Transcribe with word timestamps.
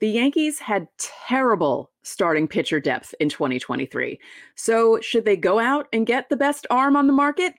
The 0.00 0.08
Yankees 0.08 0.58
had 0.58 0.88
terrible 0.98 1.90
starting 2.02 2.48
pitcher 2.48 2.80
depth 2.80 3.14
in 3.20 3.28
2023. 3.28 4.18
So, 4.56 5.00
should 5.00 5.24
they 5.24 5.36
go 5.36 5.58
out 5.58 5.86
and 5.92 6.06
get 6.06 6.28
the 6.28 6.36
best 6.36 6.66
arm 6.68 6.96
on 6.96 7.06
the 7.06 7.12
market? 7.12 7.54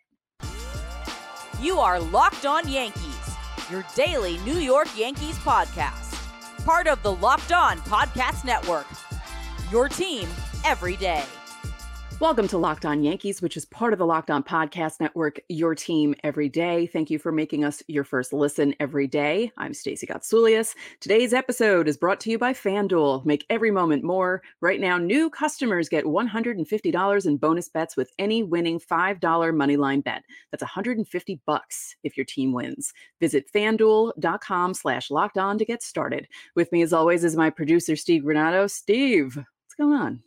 You 1.62 1.80
are 1.80 2.00
Locked 2.00 2.46
On 2.46 2.68
Yankees, 2.68 3.36
your 3.72 3.86
daily 3.96 4.38
New 4.40 4.60
York 4.60 4.88
Yankees 4.98 5.38
podcast. 5.40 6.04
Part 6.66 6.88
of 6.88 7.02
the 7.04 7.14
Locked 7.14 7.54
On 7.54 7.78
Podcast 7.80 8.44
Network. 8.44 8.88
Your 9.72 9.88
team 9.88 10.28
every 10.66 10.98
day. 10.98 11.24
Welcome 12.22 12.48
to 12.48 12.58
Locked 12.58 12.86
On 12.86 13.04
Yankees, 13.04 13.42
which 13.42 13.58
is 13.58 13.66
part 13.66 13.92
of 13.92 14.00
the 14.00 14.06
Locked 14.06 14.32
On 14.32 14.42
Podcast 14.42 15.02
Network, 15.02 15.38
your 15.50 15.76
team 15.76 16.16
every 16.24 16.48
day. 16.48 16.88
Thank 16.88 17.10
you 17.10 17.20
for 17.20 17.30
making 17.30 17.66
us 17.66 17.84
your 17.90 18.06
first 18.06 18.32
listen 18.32 18.74
every 18.80 19.06
day. 19.06 19.52
I'm 19.58 19.74
Stacey 19.74 20.08
Gotsoulias. 20.08 20.76
Today's 21.02 21.34
episode 21.34 21.90
is 21.90 21.98
brought 21.98 22.22
to 22.22 22.32
you 22.32 22.40
by 22.40 22.54
FanDuel. 22.54 23.26
Make 23.26 23.46
every 23.50 23.70
moment 23.70 24.06
more. 24.06 24.42
Right 24.62 24.80
now, 24.80 24.98
new 24.98 25.30
customers 25.30 25.90
get 25.90 26.06
$150 26.06 27.26
in 27.26 27.38
bonus 27.38 27.68
bets 27.68 27.98
with 27.98 28.10
any 28.18 28.44
winning 28.44 28.80
$5 28.80 29.20
moneyline 29.20 30.02
bet. 30.02 30.24
That's 30.52 30.64
150 30.64 31.42
bucks 31.46 31.98
if 32.04 32.16
your 32.16 32.26
team 32.26 32.54
wins. 32.54 32.94
Visit 33.20 33.46
fanduel.com 33.54 34.74
slash 34.74 35.12
locked 35.12 35.38
on 35.38 35.58
to 35.58 35.66
get 35.66 35.84
started. 35.84 36.30
With 36.56 36.72
me, 36.72 36.82
as 36.82 36.94
always, 36.94 37.26
is 37.26 37.36
my 37.36 37.50
producer, 37.50 37.98
Steve 37.98 38.24
Granado. 38.24 38.72
Steve, 38.72 39.36
what's 39.36 39.76
going 39.78 39.94
on? 39.94 40.24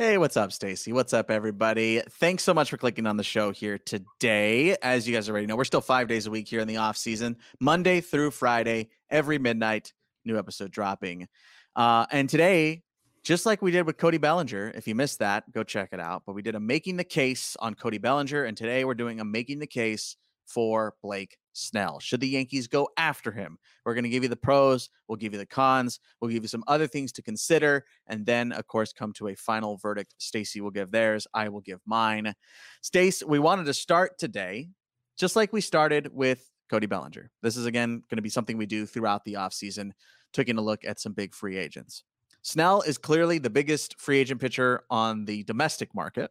Hey, 0.00 0.16
what's 0.16 0.38
up, 0.38 0.50
Stacey? 0.50 0.94
What's 0.94 1.12
up, 1.12 1.30
everybody? 1.30 2.00
Thanks 2.12 2.42
so 2.42 2.54
much 2.54 2.70
for 2.70 2.78
clicking 2.78 3.06
on 3.06 3.18
the 3.18 3.22
show 3.22 3.50
here 3.50 3.76
today. 3.76 4.74
As 4.80 5.06
you 5.06 5.14
guys 5.14 5.28
already 5.28 5.44
know, 5.44 5.56
we're 5.56 5.64
still 5.64 5.82
five 5.82 6.08
days 6.08 6.26
a 6.26 6.30
week 6.30 6.48
here 6.48 6.60
in 6.60 6.66
the 6.66 6.78
off 6.78 6.96
season, 6.96 7.36
Monday 7.60 8.00
through 8.00 8.30
Friday, 8.30 8.88
every 9.10 9.36
midnight, 9.36 9.92
new 10.24 10.38
episode 10.38 10.70
dropping. 10.70 11.28
Uh, 11.76 12.06
and 12.10 12.30
today, 12.30 12.82
just 13.24 13.44
like 13.44 13.60
we 13.60 13.72
did 13.72 13.84
with 13.84 13.98
Cody 13.98 14.16
Bellinger, 14.16 14.72
if 14.74 14.88
you 14.88 14.94
missed 14.94 15.18
that, 15.18 15.52
go 15.52 15.62
check 15.62 15.90
it 15.92 16.00
out. 16.00 16.22
But 16.24 16.32
we 16.32 16.40
did 16.40 16.54
a 16.54 16.60
making 16.60 16.96
the 16.96 17.04
case 17.04 17.54
on 17.60 17.74
Cody 17.74 17.98
Bellinger, 17.98 18.44
and 18.44 18.56
today 18.56 18.86
we're 18.86 18.94
doing 18.94 19.20
a 19.20 19.24
making 19.26 19.58
the 19.58 19.66
case 19.66 20.16
for 20.46 20.94
Blake 21.02 21.36
Snell. 21.52 22.00
Should 22.00 22.20
the 22.20 22.28
Yankees 22.28 22.66
go 22.66 22.88
after 22.96 23.32
him? 23.32 23.58
We're 23.84 23.94
going 23.94 24.04
to 24.04 24.10
give 24.10 24.22
you 24.22 24.28
the 24.28 24.36
pros, 24.36 24.88
we'll 25.08 25.16
give 25.16 25.32
you 25.32 25.38
the 25.38 25.46
cons, 25.46 26.00
we'll 26.20 26.30
give 26.30 26.42
you 26.42 26.48
some 26.48 26.64
other 26.66 26.86
things 26.86 27.12
to 27.12 27.22
consider, 27.22 27.84
and 28.06 28.24
then, 28.24 28.52
of 28.52 28.66
course, 28.66 28.92
come 28.92 29.12
to 29.14 29.28
a 29.28 29.34
final 29.34 29.76
verdict. 29.76 30.14
Stacey 30.18 30.60
will 30.60 30.70
give 30.70 30.90
theirs, 30.90 31.26
I 31.34 31.48
will 31.48 31.60
give 31.60 31.80
mine. 31.86 32.34
Stace, 32.82 33.22
we 33.22 33.38
wanted 33.38 33.66
to 33.66 33.74
start 33.74 34.18
today 34.18 34.70
just 35.18 35.36
like 35.36 35.52
we 35.52 35.60
started 35.60 36.08
with 36.12 36.50
Cody 36.70 36.86
Bellinger. 36.86 37.30
This 37.42 37.56
is 37.56 37.66
again 37.66 38.02
going 38.08 38.16
to 38.16 38.22
be 38.22 38.30
something 38.30 38.56
we 38.56 38.66
do 38.66 38.86
throughout 38.86 39.24
the 39.24 39.34
offseason, 39.34 39.90
taking 40.32 40.56
a 40.56 40.62
look 40.62 40.84
at 40.84 41.00
some 41.00 41.12
big 41.12 41.34
free 41.34 41.56
agents. 41.56 42.04
Snell 42.42 42.80
is 42.82 42.96
clearly 42.96 43.38
the 43.38 43.50
biggest 43.50 44.00
free 44.00 44.18
agent 44.18 44.40
pitcher 44.40 44.84
on 44.88 45.26
the 45.26 45.42
domestic 45.44 45.94
market. 45.94 46.30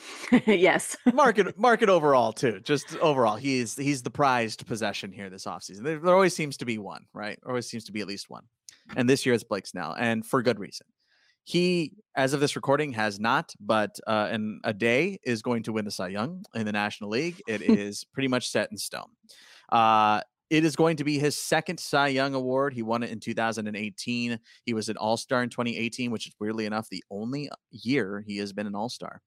yes. 0.46 0.96
market 1.12 1.58
market 1.58 1.88
overall 1.88 2.32
too. 2.32 2.60
Just 2.60 2.96
overall, 2.98 3.36
he's 3.36 3.76
he's 3.76 4.02
the 4.02 4.10
prized 4.10 4.66
possession 4.66 5.12
here 5.12 5.30
this 5.30 5.44
offseason. 5.44 5.82
There, 5.82 5.98
there 5.98 6.14
always 6.14 6.34
seems 6.34 6.56
to 6.58 6.64
be 6.64 6.78
one, 6.78 7.06
right? 7.12 7.38
Always 7.46 7.68
seems 7.68 7.84
to 7.84 7.92
be 7.92 8.00
at 8.00 8.06
least 8.06 8.30
one. 8.30 8.44
And 8.96 9.08
this 9.08 9.24
year 9.24 9.34
it's 9.34 9.44
Blake 9.44 9.66
Snell, 9.66 9.94
and 9.98 10.24
for 10.24 10.42
good 10.42 10.58
reason. 10.58 10.86
He, 11.44 11.94
as 12.14 12.34
of 12.34 12.40
this 12.40 12.54
recording, 12.54 12.92
has 12.92 13.18
not, 13.18 13.52
but 13.58 13.98
uh, 14.06 14.28
in 14.30 14.60
a 14.62 14.72
day 14.72 15.18
is 15.24 15.42
going 15.42 15.64
to 15.64 15.72
win 15.72 15.84
the 15.84 15.90
Cy 15.90 16.08
Young 16.08 16.44
in 16.54 16.66
the 16.66 16.72
National 16.72 17.10
League. 17.10 17.42
It 17.48 17.62
is 17.62 18.04
pretty 18.04 18.28
much 18.28 18.48
set 18.48 18.70
in 18.70 18.78
stone. 18.78 19.10
Uh, 19.70 20.20
it 20.52 20.66
is 20.66 20.76
going 20.76 20.98
to 20.98 21.04
be 21.04 21.18
his 21.18 21.34
second 21.34 21.80
Cy 21.80 22.08
Young 22.08 22.34
award. 22.34 22.74
He 22.74 22.82
won 22.82 23.02
it 23.02 23.08
in 23.08 23.20
2018. 23.20 24.38
He 24.66 24.74
was 24.74 24.90
an 24.90 24.98
All 24.98 25.16
Star 25.16 25.42
in 25.42 25.48
2018, 25.48 26.10
which 26.10 26.26
is 26.26 26.34
weirdly 26.38 26.66
enough 26.66 26.90
the 26.90 27.02
only 27.10 27.48
year 27.70 28.22
he 28.26 28.36
has 28.36 28.52
been 28.52 28.66
an 28.66 28.74
All 28.74 28.90
Star. 28.90 29.22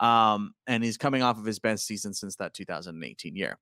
Um, 0.00 0.52
and 0.66 0.82
he's 0.82 0.96
coming 0.96 1.22
off 1.22 1.38
of 1.38 1.44
his 1.44 1.60
best 1.60 1.86
season 1.86 2.12
since 2.12 2.34
that 2.36 2.54
2018 2.54 3.36
year. 3.36 3.56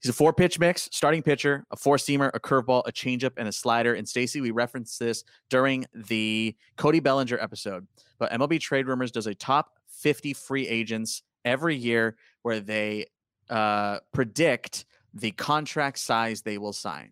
He's 0.00 0.08
a 0.08 0.14
four 0.14 0.32
pitch 0.32 0.58
mix, 0.58 0.88
starting 0.90 1.22
pitcher, 1.22 1.66
a 1.70 1.76
four 1.76 1.98
seamer, 1.98 2.30
a 2.32 2.40
curveball, 2.40 2.84
a 2.86 2.92
changeup, 2.92 3.32
and 3.36 3.46
a 3.46 3.52
slider. 3.52 3.92
And 3.92 4.08
Stacey, 4.08 4.40
we 4.40 4.50
referenced 4.50 4.98
this 4.98 5.22
during 5.50 5.84
the 5.92 6.56
Cody 6.78 7.00
Bellinger 7.00 7.38
episode, 7.38 7.86
but 8.18 8.32
MLB 8.32 8.58
Trade 8.58 8.86
Rumors 8.86 9.10
does 9.10 9.26
a 9.26 9.34
top 9.34 9.68
50 9.88 10.32
free 10.32 10.66
agents 10.66 11.24
every 11.44 11.76
year 11.76 12.16
where 12.40 12.60
they 12.60 13.04
uh, 13.50 13.98
predict 14.14 14.86
the 15.14 15.30
contract 15.32 15.98
size 15.98 16.42
they 16.42 16.58
will 16.58 16.72
sign. 16.72 17.10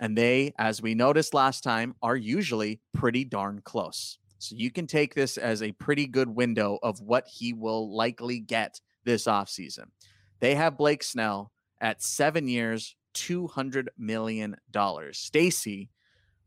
And 0.00 0.16
they, 0.16 0.52
as 0.58 0.82
we 0.82 0.94
noticed 0.94 1.32
last 1.32 1.62
time, 1.62 1.94
are 2.02 2.16
usually 2.16 2.80
pretty 2.92 3.24
darn 3.24 3.60
close. 3.64 4.18
So 4.38 4.56
you 4.56 4.70
can 4.70 4.88
take 4.88 5.14
this 5.14 5.38
as 5.38 5.62
a 5.62 5.72
pretty 5.72 6.06
good 6.06 6.28
window 6.28 6.78
of 6.82 7.00
what 7.00 7.28
he 7.28 7.52
will 7.52 7.94
likely 7.94 8.40
get 8.40 8.80
this 9.04 9.26
offseason. 9.26 9.84
They 10.40 10.56
have 10.56 10.76
Blake 10.76 11.04
Snell 11.04 11.52
at 11.80 12.02
seven 12.02 12.48
years, 12.48 12.96
$200 13.14 13.86
million. 13.96 14.56
Stacey, 15.12 15.90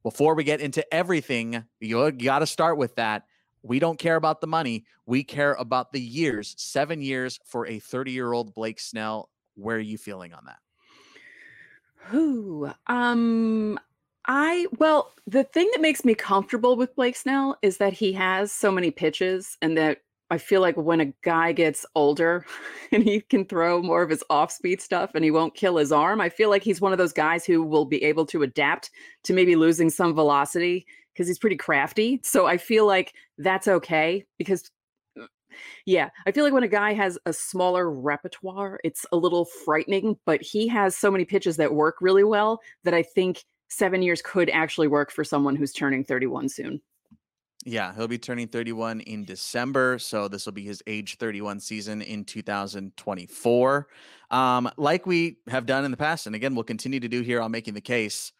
before 0.04 0.36
we 0.36 0.44
get 0.44 0.60
into 0.60 0.86
everything, 0.94 1.64
you 1.80 2.12
got 2.12 2.40
to 2.40 2.48
start 2.48 2.78
with 2.78 2.96
that. 2.96 3.24
We 3.64 3.80
don't 3.80 3.98
care 3.98 4.18
about 4.18 4.42
the 4.42 4.48
money. 4.48 4.84
We 5.06 5.24
care 5.24 5.54
about 5.54 5.94
the 5.94 6.02
years. 6.02 6.54
Seven 6.58 7.02
years 7.02 7.40
for 7.46 7.66
a 7.66 7.80
30 7.80 8.12
year 8.12 8.34
old 8.34 8.54
Blake 8.54 8.82
Snell. 8.82 9.30
Where 9.56 9.78
are 9.78 9.80
you 9.80 9.98
feeling 9.98 10.34
on 10.34 10.44
that? 10.46 10.58
Who? 12.08 12.70
Um, 12.88 13.80
I 14.28 14.68
well, 14.78 15.12
the 15.28 15.44
thing 15.44 15.70
that 15.74 15.82
makes 15.82 16.06
me 16.06 16.16
comfortable 16.16 16.76
with 16.76 16.96
Blake 16.96 17.16
Snell 17.16 17.58
is 17.62 17.78
that 17.78 17.94
he 17.94 18.14
has 18.14 18.52
so 18.52 18.72
many 18.72 18.92
pitches 18.92 19.58
and 19.62 19.78
that 19.78 20.00
I 20.32 20.38
feel 20.38 20.62
like 20.62 20.76
when 20.76 21.02
a 21.02 21.14
guy 21.24 21.52
gets 21.52 21.86
older 21.96 22.46
and 22.92 23.04
he 23.04 23.22
can 23.22 23.46
throw 23.46 23.82
more 23.82 24.02
of 24.04 24.10
his 24.10 24.24
off-speed 24.30 24.82
stuff 24.82 25.12
and 25.14 25.24
he 25.24 25.32
won't 25.32 25.56
kill 25.56 25.78
his 25.78 25.92
arm, 25.92 26.22
I 26.22 26.30
feel 26.30 26.50
like 26.50 26.64
he's 26.64 26.82
one 26.82 26.92
of 26.92 26.98
those 26.98 27.14
guys 27.14 27.46
who 27.46 27.64
will 27.64 27.86
be 27.86 28.04
able 28.04 28.26
to 28.28 28.44
adapt 28.44 28.92
to 29.24 29.34
maybe 29.34 29.56
losing 29.56 29.90
some 29.90 30.16
velocity 30.16 30.86
because 31.14 31.28
he's 31.28 31.40
pretty 31.40 31.58
crafty. 31.58 32.20
So 32.24 32.46
I 32.46 32.58
feel 32.58 32.86
like 32.86 33.14
that's 33.38 33.68
okay 33.68 34.26
because 34.38 34.70
yeah, 35.86 36.10
I 36.26 36.32
feel 36.32 36.44
like 36.44 36.54
when 36.54 36.64
a 36.64 36.68
guy 36.68 36.94
has 36.94 37.18
a 37.26 37.34
smaller 37.34 37.92
repertoire, 37.92 38.80
it's 38.84 39.06
a 39.12 39.18
little 39.18 39.46
frightening, 39.46 40.18
but 40.26 40.42
he 40.42 40.68
has 40.68 40.96
so 40.96 41.12
many 41.12 41.26
pitches 41.26 41.58
that 41.58 41.74
work 41.74 41.98
really 42.02 42.24
well 42.24 42.62
that 42.84 42.94
I 42.94 43.04
think 43.04 43.44
seven 43.70 44.02
years 44.02 44.22
could 44.22 44.50
actually 44.50 44.88
work 44.88 45.12
for 45.12 45.24
someone 45.24 45.56
who's 45.56 45.74
turning 45.74 46.04
31 46.04 46.50
soon. 46.50 46.82
Yeah, 47.68 47.96
he'll 47.96 48.08
be 48.08 48.20
turning 48.20 48.48
31 48.48 49.02
in 49.02 49.26
December. 49.26 49.98
So 49.98 50.28
this 50.28 50.46
will 50.46 50.54
be 50.54 50.64
his 50.64 50.84
age 50.86 51.18
31 51.18 51.60
season 51.60 52.04
in 52.04 52.24
2024. 52.24 53.88
Um, 54.30 54.70
like 54.78 55.08
we 55.08 55.38
have 55.48 55.66
done 55.66 55.84
in 55.84 55.90
the 55.90 55.98
past, 55.98 56.28
and 56.28 56.36
again, 56.36 56.54
we'll 56.54 56.64
continue 56.64 57.00
to 57.00 57.08
do 57.08 57.22
here 57.22 57.42
on 57.42 57.50
Making 57.52 57.74
the 57.74 57.82
Case, 57.82 58.32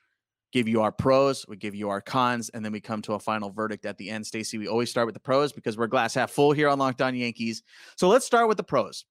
give 0.56 0.70
you 0.70 0.82
our 0.82 0.92
pros, 0.92 1.46
we 1.50 1.58
give 1.58 1.76
you 1.76 1.90
our 1.90 2.00
cons, 2.00 2.48
and 2.48 2.64
then 2.64 2.72
we 2.72 2.80
come 2.80 3.02
to 3.02 3.12
a 3.12 3.20
final 3.20 3.52
verdict 3.52 3.86
at 3.86 3.98
the 3.98 4.10
end. 4.10 4.26
Stacey, 4.26 4.58
we 4.58 4.70
always 4.70 4.90
start 4.90 5.06
with 5.06 5.14
the 5.14 5.20
pros 5.20 5.52
because 5.52 5.78
we're 5.78 5.86
glass 5.86 6.14
half 6.14 6.32
full 6.32 6.54
here 6.54 6.70
on 6.70 6.80
Locked 6.80 7.02
On 7.02 7.14
Yankees. 7.14 7.62
So 7.98 8.08
let's 8.08 8.26
start 8.26 8.48
with 8.48 8.56
the 8.56 8.64
pros. 8.64 9.04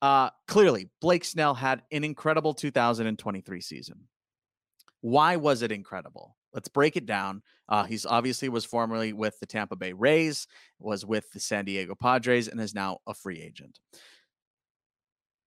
Uh, 0.00 0.30
clearly, 0.46 0.88
Blake 1.00 1.24
Snell 1.24 1.52
had 1.52 1.82
an 1.90 2.04
incredible 2.04 2.54
2023 2.54 3.60
season. 3.60 4.02
Why 5.00 5.34
was 5.34 5.62
it 5.62 5.72
incredible? 5.72 6.36
Let's 6.52 6.68
break 6.68 6.94
it 6.94 7.06
down. 7.06 7.42
Uh, 7.68 7.82
he's 7.82 8.06
obviously 8.06 8.48
was 8.48 8.64
formerly 8.64 9.12
with 9.12 9.36
the 9.40 9.46
Tampa 9.46 9.74
Bay 9.74 9.94
Rays, 9.94 10.46
was 10.78 11.04
with 11.04 11.28
the 11.32 11.40
San 11.40 11.64
Diego 11.64 11.96
Padres, 11.96 12.46
and 12.46 12.60
is 12.60 12.72
now 12.72 12.98
a 13.08 13.14
free 13.14 13.42
agent. 13.42 13.80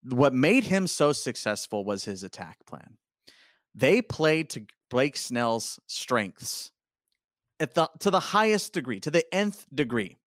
What 0.04 0.34
made 0.34 0.66
him 0.66 0.88
so 0.88 1.14
successful 1.14 1.86
was 1.86 2.04
his 2.04 2.24
attack 2.24 2.58
plan. 2.68 2.98
They 3.74 4.02
played 4.02 4.50
to 4.50 4.66
Blake 4.90 5.18
Snell's 5.18 5.80
strengths 5.88 6.72
at 7.60 7.74
the 7.74 7.90
to 8.00 8.12
the 8.12 8.20
highest 8.20 8.74
degree, 8.74 9.00
to 9.00 9.12
the 9.12 9.24
nth 9.34 9.66
degree. 9.74 10.18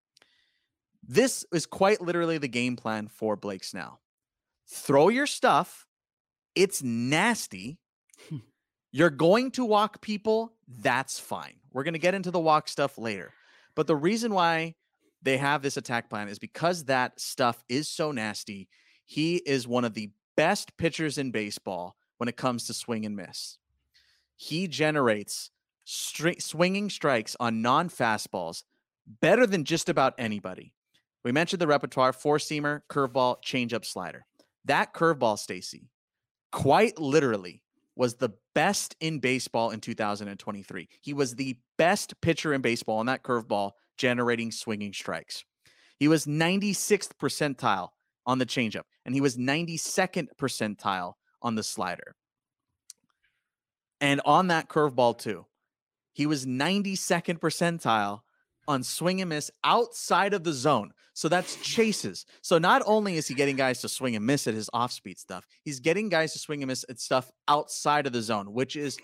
This 1.07 1.45
is 1.53 1.67
quite 1.67 2.01
literally 2.01 2.39
the 2.39 2.49
game 2.49 2.77
plan 2.77 3.09
for 3.09 3.37
Blake 3.37 3.65
Snell. 3.65 4.01
Throw 4.69 5.09
your 5.09 5.27
stuff. 5.27 5.87
It's 6.55 6.83
nasty. 6.83 7.79
You're 8.93 9.11
going 9.11 9.53
to 9.53 9.65
walk 9.65 10.01
people, 10.01 10.53
that's 10.69 11.19
fine. 11.19 11.55
We're 11.73 11.85
going 11.85 11.95
to 11.95 12.01
get 12.01 12.15
into 12.15 12.31
the 12.31 12.41
walk 12.41 12.69
stuff 12.69 12.99
later. 12.99 13.33
But 13.77 13.87
the 13.87 13.97
reason 13.97 14.35
why 14.35 14.75
they 15.23 15.37
have 15.37 15.63
this 15.63 15.77
attack 15.77 16.11
plan 16.11 16.29
is 16.29 16.39
because 16.39 16.85
that 16.85 17.21
stuff 17.21 17.63
is 17.69 17.89
so 17.89 18.11
nasty. 18.11 18.69
He 19.05 19.37
is 19.37 19.69
one 19.69 19.85
of 19.85 19.95
the 19.95 20.11
best 20.37 20.77
pitchers 20.77 21.19
in 21.19 21.31
baseball 21.31 21.97
when 22.19 22.29
it 22.29 22.37
comes 22.37 22.67
to 22.67 22.75
swing 22.75 23.07
and 23.07 23.17
miss. 23.17 23.59
He 24.43 24.69
generates 24.69 25.51
stri- 25.87 26.41
swinging 26.41 26.89
strikes 26.89 27.37
on 27.39 27.61
non 27.61 27.91
fastballs 27.91 28.63
better 29.21 29.47
than 29.47 29.65
just 29.65 29.91
about 29.91 30.15
anybody. 30.17 30.73
We 31.23 31.31
mentioned 31.31 31.61
the 31.61 31.67
repertoire 31.67 32.15
four 32.15 32.39
seamer, 32.39 32.81
curveball, 32.89 33.45
changeup, 33.45 33.85
slider. 33.85 34.25
That 34.65 34.95
curveball, 34.95 35.39
Stacey, 35.39 35.91
quite 36.53 36.99
literally 36.99 37.63
was 37.97 38.15
the 38.15 38.33
best 38.55 38.97
in 39.01 39.19
baseball 39.19 39.73
in 39.73 39.81
2023. 39.81 40.89
He 41.03 41.13
was 41.13 41.35
the 41.35 41.59
best 41.77 42.19
pitcher 42.23 42.55
in 42.55 42.63
baseball 42.63 42.97
on 42.97 43.07
that 43.07 43.23
curveball, 43.23 43.73
generating 43.99 44.53
swinging 44.53 44.95
strikes. 44.95 45.45
He 45.99 46.09
was 46.09 46.25
96th 46.25 47.11
percentile 47.21 47.91
on 48.25 48.39
the 48.39 48.47
changeup, 48.47 48.85
and 49.05 49.15
he 49.15 49.21
was 49.21 49.37
92nd 49.37 50.29
percentile 50.39 51.13
on 51.43 51.57
the 51.57 51.63
slider. 51.63 52.17
And 54.01 54.21
on 54.25 54.49
that 54.49 54.69
curveball, 54.69 55.19
too, 55.19 55.47
he 56.13 56.27
was 56.27 56.47
92nd 56.47 57.39
percentile 57.39 58.21
on 58.69 58.83
swing 58.83 59.21
and 59.21 59.29
miss 59.29 59.51
outside 59.65 60.33
of 60.35 60.45
the 60.45 60.53
zone. 60.53 60.93
So 61.13 61.29
that's 61.29 61.57
chases. 61.57 62.25
So 62.41 62.59
not 62.59 62.83
only 62.87 63.17
is 63.17 63.27
he 63.27 63.35
getting 63.35 63.57
guys 63.57 63.81
to 63.81 63.89
swing 63.89 64.17
and 64.17 64.25
miss 64.25 64.47
at 64.47 64.55
his 64.55 64.71
off 64.73 64.93
speed 64.93 65.19
stuff, 65.19 65.47
he's 65.63 65.81
getting 65.81 66.09
guys 66.09 66.33
to 66.35 66.39
swing 66.39 66.63
and 66.63 66.69
miss 66.69 66.85
at 66.89 67.01
stuff 67.01 67.31
outside 67.49 68.07
of 68.07 68.13
the 68.13 68.23
zone, 68.23 68.53
which 68.53 68.77
is 68.77 68.99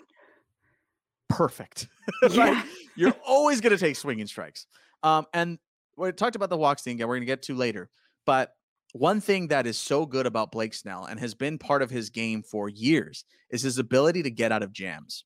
perfect. 1.29 1.87
Yeah. 2.29 2.51
like, 2.51 2.65
you're 2.95 3.15
always 3.27 3.59
going 3.59 3.75
to 3.75 3.77
take 3.77 3.97
swinging 3.97 4.27
strikes. 4.27 4.65
Um, 5.03 5.25
and 5.33 5.59
we 5.97 6.11
talked 6.13 6.37
about 6.37 6.49
the 6.49 6.57
walks 6.57 6.83
thing 6.83 6.95
again. 6.95 7.07
We're 7.07 7.15
going 7.15 7.23
to 7.23 7.25
get 7.25 7.43
to 7.43 7.53
later, 7.53 7.89
but 8.25 8.53
one 8.97 9.21
thing 9.21 9.47
that 9.47 9.67
is 9.67 9.77
so 9.77 10.05
good 10.05 10.25
about 10.25 10.51
Blake 10.51 10.73
Snell 10.73 11.05
and 11.05 11.19
has 11.19 11.33
been 11.33 11.57
part 11.57 11.81
of 11.81 11.89
his 11.89 12.09
game 12.09 12.43
for 12.43 12.69
years 12.69 13.25
is 13.49 13.61
his 13.61 13.77
ability 13.77 14.23
to 14.23 14.31
get 14.31 14.51
out 14.51 14.63
of 14.63 14.73
jams. 14.73 15.23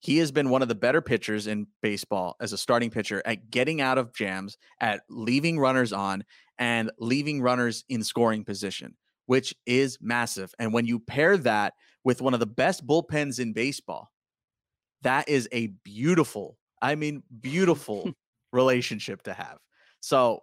He 0.00 0.18
has 0.18 0.30
been 0.30 0.50
one 0.50 0.62
of 0.62 0.68
the 0.68 0.74
better 0.74 1.00
pitchers 1.00 1.46
in 1.46 1.66
baseball 1.82 2.36
as 2.40 2.52
a 2.52 2.58
starting 2.58 2.90
pitcher 2.90 3.22
at 3.24 3.50
getting 3.50 3.80
out 3.80 3.98
of 3.98 4.14
jams, 4.14 4.56
at 4.80 5.00
leaving 5.08 5.58
runners 5.58 5.92
on, 5.92 6.24
and 6.58 6.90
leaving 6.98 7.40
runners 7.40 7.84
in 7.88 8.02
scoring 8.04 8.44
position, 8.44 8.96
which 9.26 9.54
is 9.66 9.98
massive. 10.00 10.54
And 10.58 10.72
when 10.72 10.86
you 10.86 11.00
pair 11.00 11.36
that 11.38 11.74
with 12.04 12.20
one 12.20 12.34
of 12.34 12.40
the 12.40 12.46
best 12.46 12.86
bullpens 12.86 13.40
in 13.40 13.52
baseball, 13.52 14.10
that 15.02 15.28
is 15.28 15.48
a 15.52 15.68
beautiful, 15.84 16.56
I 16.80 16.94
mean, 16.94 17.22
beautiful 17.40 18.10
relationship 18.52 19.22
to 19.22 19.32
have. 19.32 19.58
So 20.00 20.42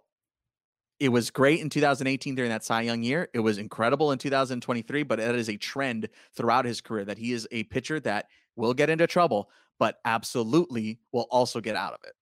it 1.00 1.08
was 1.08 1.30
great 1.30 1.60
in 1.60 1.68
2018 1.68 2.34
during 2.34 2.50
that 2.50 2.64
Cy 2.64 2.82
Young 2.82 3.02
year. 3.02 3.28
It 3.34 3.40
was 3.40 3.58
incredible 3.58 4.12
in 4.12 4.18
2023, 4.18 5.02
but 5.02 5.20
it 5.20 5.34
is 5.34 5.48
a 5.48 5.56
trend 5.56 6.08
throughout 6.34 6.64
his 6.64 6.80
career 6.80 7.04
that 7.04 7.18
he 7.18 7.32
is 7.32 7.48
a 7.50 7.64
pitcher 7.64 8.00
that 8.00 8.26
will 8.56 8.74
get 8.74 8.90
into 8.90 9.06
trouble, 9.06 9.50
but 9.78 9.98
absolutely 10.04 11.00
will 11.12 11.26
also 11.30 11.60
get 11.60 11.76
out 11.76 11.94
of 11.94 12.00
it. 12.04 12.12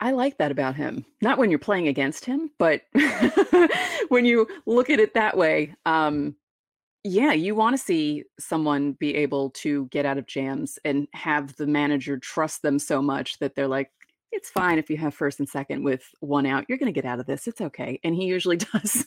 I 0.00 0.10
like 0.12 0.38
that 0.38 0.50
about 0.50 0.74
him. 0.74 1.04
Not 1.22 1.38
when 1.38 1.50
you're 1.50 1.58
playing 1.58 1.88
against 1.88 2.24
him, 2.24 2.50
but 2.58 2.82
when 4.08 4.24
you 4.24 4.46
look 4.66 4.90
at 4.90 5.00
it 5.00 5.14
that 5.14 5.36
way, 5.36 5.74
um, 5.86 6.34
yeah, 7.04 7.32
you 7.32 7.54
want 7.54 7.76
to 7.76 7.82
see 7.82 8.24
someone 8.38 8.92
be 8.92 9.14
able 9.14 9.50
to 9.50 9.86
get 9.86 10.06
out 10.06 10.18
of 10.18 10.26
jams 10.26 10.78
and 10.84 11.06
have 11.12 11.54
the 11.56 11.66
manager 11.66 12.18
trust 12.18 12.62
them 12.62 12.78
so 12.78 13.02
much 13.02 13.38
that 13.38 13.54
they're 13.54 13.68
like, 13.68 13.90
it's 14.34 14.50
fine 14.50 14.78
if 14.78 14.90
you 14.90 14.96
have 14.98 15.14
first 15.14 15.38
and 15.38 15.48
second 15.48 15.84
with 15.84 16.04
one 16.20 16.46
out. 16.46 16.64
You're 16.68 16.78
going 16.78 16.92
to 16.92 17.00
get 17.00 17.08
out 17.08 17.20
of 17.20 17.26
this. 17.26 17.46
It's 17.46 17.60
okay. 17.60 18.00
And 18.04 18.14
he 18.14 18.24
usually 18.26 18.56
does. 18.72 19.06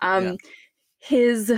Um, 0.00 0.24
Yeah. 0.24 0.34
His 1.00 1.52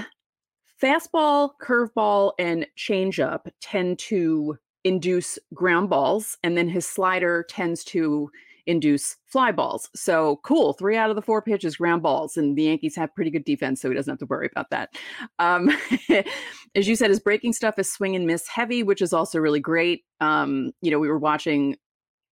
fastball, 0.83 1.51
curveball, 1.63 2.33
and 2.39 2.67
changeup 2.77 3.47
tend 3.61 3.99
to 4.01 4.59
induce 4.85 5.39
ground 5.55 5.89
balls, 5.91 6.37
and 6.43 6.57
then 6.57 6.69
his 6.69 6.87
slider 6.87 7.45
tends 7.49 7.85
to 7.85 8.31
induce 8.67 9.17
fly 9.27 9.51
balls. 9.51 9.89
So 9.95 10.41
cool. 10.45 10.75
Three 10.75 10.97
out 10.97 11.11
of 11.11 11.17
the 11.17 11.23
four 11.23 11.43
pitches 11.43 11.77
ground 11.77 12.03
balls, 12.03 12.37
and 12.37 12.57
the 12.57 12.65
Yankees 12.65 12.97
have 12.97 13.15
pretty 13.15 13.31
good 13.31 13.45
defense, 13.45 13.81
so 13.81 13.89
he 13.89 13.95
doesn't 13.95 14.13
have 14.13 14.19
to 14.19 14.27
worry 14.27 14.49
about 14.51 14.71
that. 14.71 14.91
Um, 15.39 15.71
as 16.75 16.87
you 16.87 16.97
said, 16.97 17.11
his 17.11 17.21
breaking 17.21 17.55
stuff 17.55 17.79
is 17.79 17.91
swing 17.91 18.15
and 18.15 18.27
miss 18.27 18.47
heavy, 18.47 18.83
which 18.83 19.03
is 19.03 19.13
also 19.13 19.39
really 19.39 19.61
great. 19.61 20.05
Um, 20.21 20.73
you 20.83 20.91
know, 20.91 20.99
we 20.99 21.09
were 21.09 21.19
watching 21.19 21.77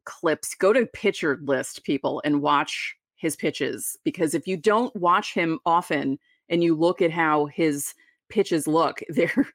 clips. 0.09 0.55
Go 0.55 0.73
to 0.73 0.87
pitcher 0.87 1.39
list, 1.43 1.85
people, 1.85 2.23
and 2.25 2.41
watch 2.41 2.97
his 3.17 3.37
pitches 3.37 3.97
because 4.05 4.35
if 4.35 4.47
you 4.47 4.57
don't 4.57 4.95
watch 4.97 5.35
him 5.35 5.59
often 5.67 6.19
and 6.49 6.65
you 6.65 6.75
look 6.75 7.03
at 7.03 7.11
how 7.11 7.47
his 7.47 7.95
pitches 8.31 8.67
look, 8.67 9.01
they're 9.11 9.47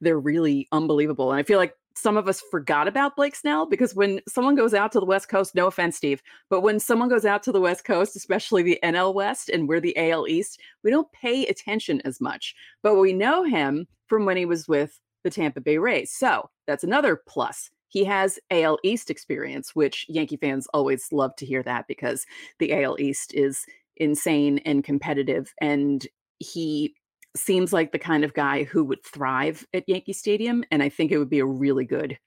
they're 0.00 0.18
really 0.18 0.68
unbelievable. 0.72 1.30
And 1.30 1.38
I 1.38 1.44
feel 1.44 1.58
like 1.58 1.74
some 1.94 2.16
of 2.16 2.26
us 2.26 2.42
forgot 2.50 2.88
about 2.88 3.14
Blake 3.14 3.36
Snell 3.36 3.66
because 3.66 3.94
when 3.94 4.20
someone 4.26 4.56
goes 4.56 4.74
out 4.74 4.90
to 4.92 5.00
the 5.00 5.06
West 5.06 5.28
Coast, 5.28 5.54
no 5.54 5.66
offense, 5.68 5.96
Steve, 5.96 6.22
but 6.50 6.62
when 6.62 6.80
someone 6.80 7.08
goes 7.08 7.24
out 7.24 7.42
to 7.44 7.52
the 7.52 7.60
West 7.60 7.84
Coast, 7.84 8.16
especially 8.16 8.62
the 8.62 8.80
NL 8.82 9.14
West 9.14 9.50
and 9.50 9.68
we're 9.68 9.80
the 9.80 9.96
AL 9.96 10.26
East, 10.26 10.58
we 10.82 10.90
don't 10.90 11.10
pay 11.12 11.46
attention 11.46 12.00
as 12.04 12.20
much. 12.20 12.56
But 12.82 12.96
we 12.96 13.12
know 13.12 13.44
him 13.44 13.86
from 14.06 14.24
when 14.24 14.36
he 14.36 14.46
was 14.46 14.66
with 14.66 14.98
the 15.22 15.30
Tampa 15.30 15.60
Bay 15.60 15.78
Rays. 15.78 16.10
So 16.12 16.50
that's 16.66 16.82
another 16.82 17.22
plus. 17.28 17.70
He 17.92 18.04
has 18.04 18.38
AL 18.50 18.78
East 18.82 19.10
experience, 19.10 19.76
which 19.76 20.06
Yankee 20.08 20.38
fans 20.38 20.66
always 20.72 21.12
love 21.12 21.36
to 21.36 21.44
hear 21.44 21.62
that 21.64 21.86
because 21.86 22.24
the 22.58 22.72
AL 22.72 22.98
East 22.98 23.34
is 23.34 23.66
insane 23.98 24.60
and 24.64 24.82
competitive. 24.82 25.52
And 25.60 26.06
he 26.38 26.94
seems 27.36 27.70
like 27.70 27.92
the 27.92 27.98
kind 27.98 28.24
of 28.24 28.32
guy 28.32 28.64
who 28.64 28.82
would 28.82 29.04
thrive 29.04 29.66
at 29.74 29.86
Yankee 29.86 30.14
Stadium. 30.14 30.64
And 30.70 30.82
I 30.82 30.88
think 30.88 31.12
it 31.12 31.18
would 31.18 31.28
be 31.28 31.40
a 31.40 31.44
really 31.44 31.84
good 31.84 32.18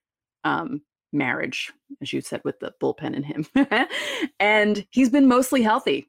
um, 0.44 0.84
marriage, 1.12 1.74
as 2.00 2.14
you 2.14 2.22
said, 2.22 2.42
with 2.44 2.60
the 2.60 2.72
bullpen 2.80 3.16
and 3.16 3.26
him. 3.26 3.48
and 4.40 4.86
he's 4.92 5.10
been 5.10 5.28
mostly 5.28 5.64
healthy, 5.64 6.08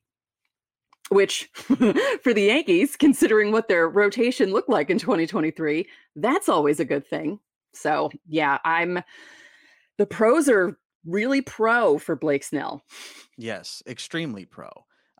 which 1.08 1.48
for 1.54 2.34
the 2.34 2.42
Yankees, 2.42 2.94
considering 2.94 3.52
what 3.52 3.68
their 3.68 3.88
rotation 3.88 4.52
looked 4.52 4.68
like 4.68 4.90
in 4.90 4.98
2023, 4.98 5.88
that's 6.14 6.50
always 6.50 6.78
a 6.78 6.84
good 6.84 7.06
thing. 7.06 7.40
So, 7.72 8.10
yeah, 8.26 8.58
I'm 8.66 9.02
the 9.98 10.06
pros 10.06 10.48
are 10.48 10.78
really 11.04 11.40
pro 11.40 11.98
for 11.98 12.16
Blake 12.16 12.44
Snell. 12.44 12.82
Yes, 13.36 13.82
extremely 13.86 14.44
pro. 14.44 14.70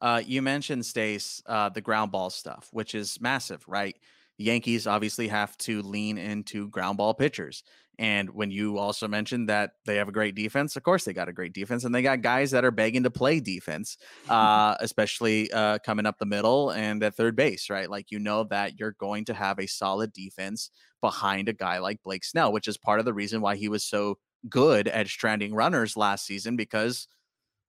Uh, 0.02 0.23
you 0.25 0.43
mentioned 0.43 0.84
Stace, 0.84 1.43
uh, 1.46 1.69
the 1.70 1.81
ground 1.81 2.12
ball 2.12 2.31
stuff, 2.31 2.69
which 2.73 2.94
is 2.94 3.20
massive, 3.20 3.64
right? 3.67 3.96
The 4.38 4.44
Yankees 4.44 4.87
obviously 4.87 5.28
have 5.28 5.56
to 5.58 5.81
lean 5.82 6.19
into 6.19 6.69
ground 6.69 6.99
ball 6.99 7.14
pitchers. 7.14 7.62
And 7.99 8.28
when 8.31 8.50
you 8.50 8.76
also 8.76 9.08
mentioned 9.08 9.49
that 9.49 9.73
they 9.87 9.96
have 9.96 10.08
a 10.08 10.12
great 10.12 10.34
defense, 10.34 10.76
of 10.76 10.82
course 10.82 11.05
they 11.05 11.14
got 11.14 11.31
a 11.31 11.32
great 11.32 11.55
defense, 11.55 11.84
and 11.84 11.94
they 11.94 12.02
got 12.02 12.20
guys 12.20 12.50
that 12.50 12.64
are 12.64 12.70
begging 12.70 13.05
to 13.05 13.11
play 13.11 13.40
defense, 13.40 13.96
uh, 14.28 14.76
especially 14.81 15.50
uh, 15.50 15.78
coming 15.78 16.05
up 16.05 16.19
the 16.19 16.26
middle 16.26 16.70
and 16.70 17.02
at 17.02 17.14
third 17.14 17.37
base, 17.37 17.70
right? 17.70 17.88
Like 17.88 18.11
you 18.11 18.19
know 18.19 18.44
that 18.44 18.78
you're 18.78 18.96
going 18.99 19.25
to 19.26 19.34
have 19.34 19.58
a 19.58 19.67
solid 19.67 20.12
defense 20.12 20.70
behind 21.00 21.49
a 21.49 21.55
guy 21.55 21.78
like 21.78 22.02
Blake 22.02 22.25
Snell, 22.25 22.52
which 22.52 22.69
is 22.69 22.76
part 22.76 22.99
of 22.99 23.06
the 23.06 23.14
reason 23.14 23.40
why 23.40 23.56
he 23.56 23.69
was 23.69 23.82
so 23.82 24.19
good 24.49 24.89
at 24.89 25.09
stranding 25.09 25.55
runners 25.55 25.97
last 25.97 26.27
season 26.27 26.57
because 26.57 27.09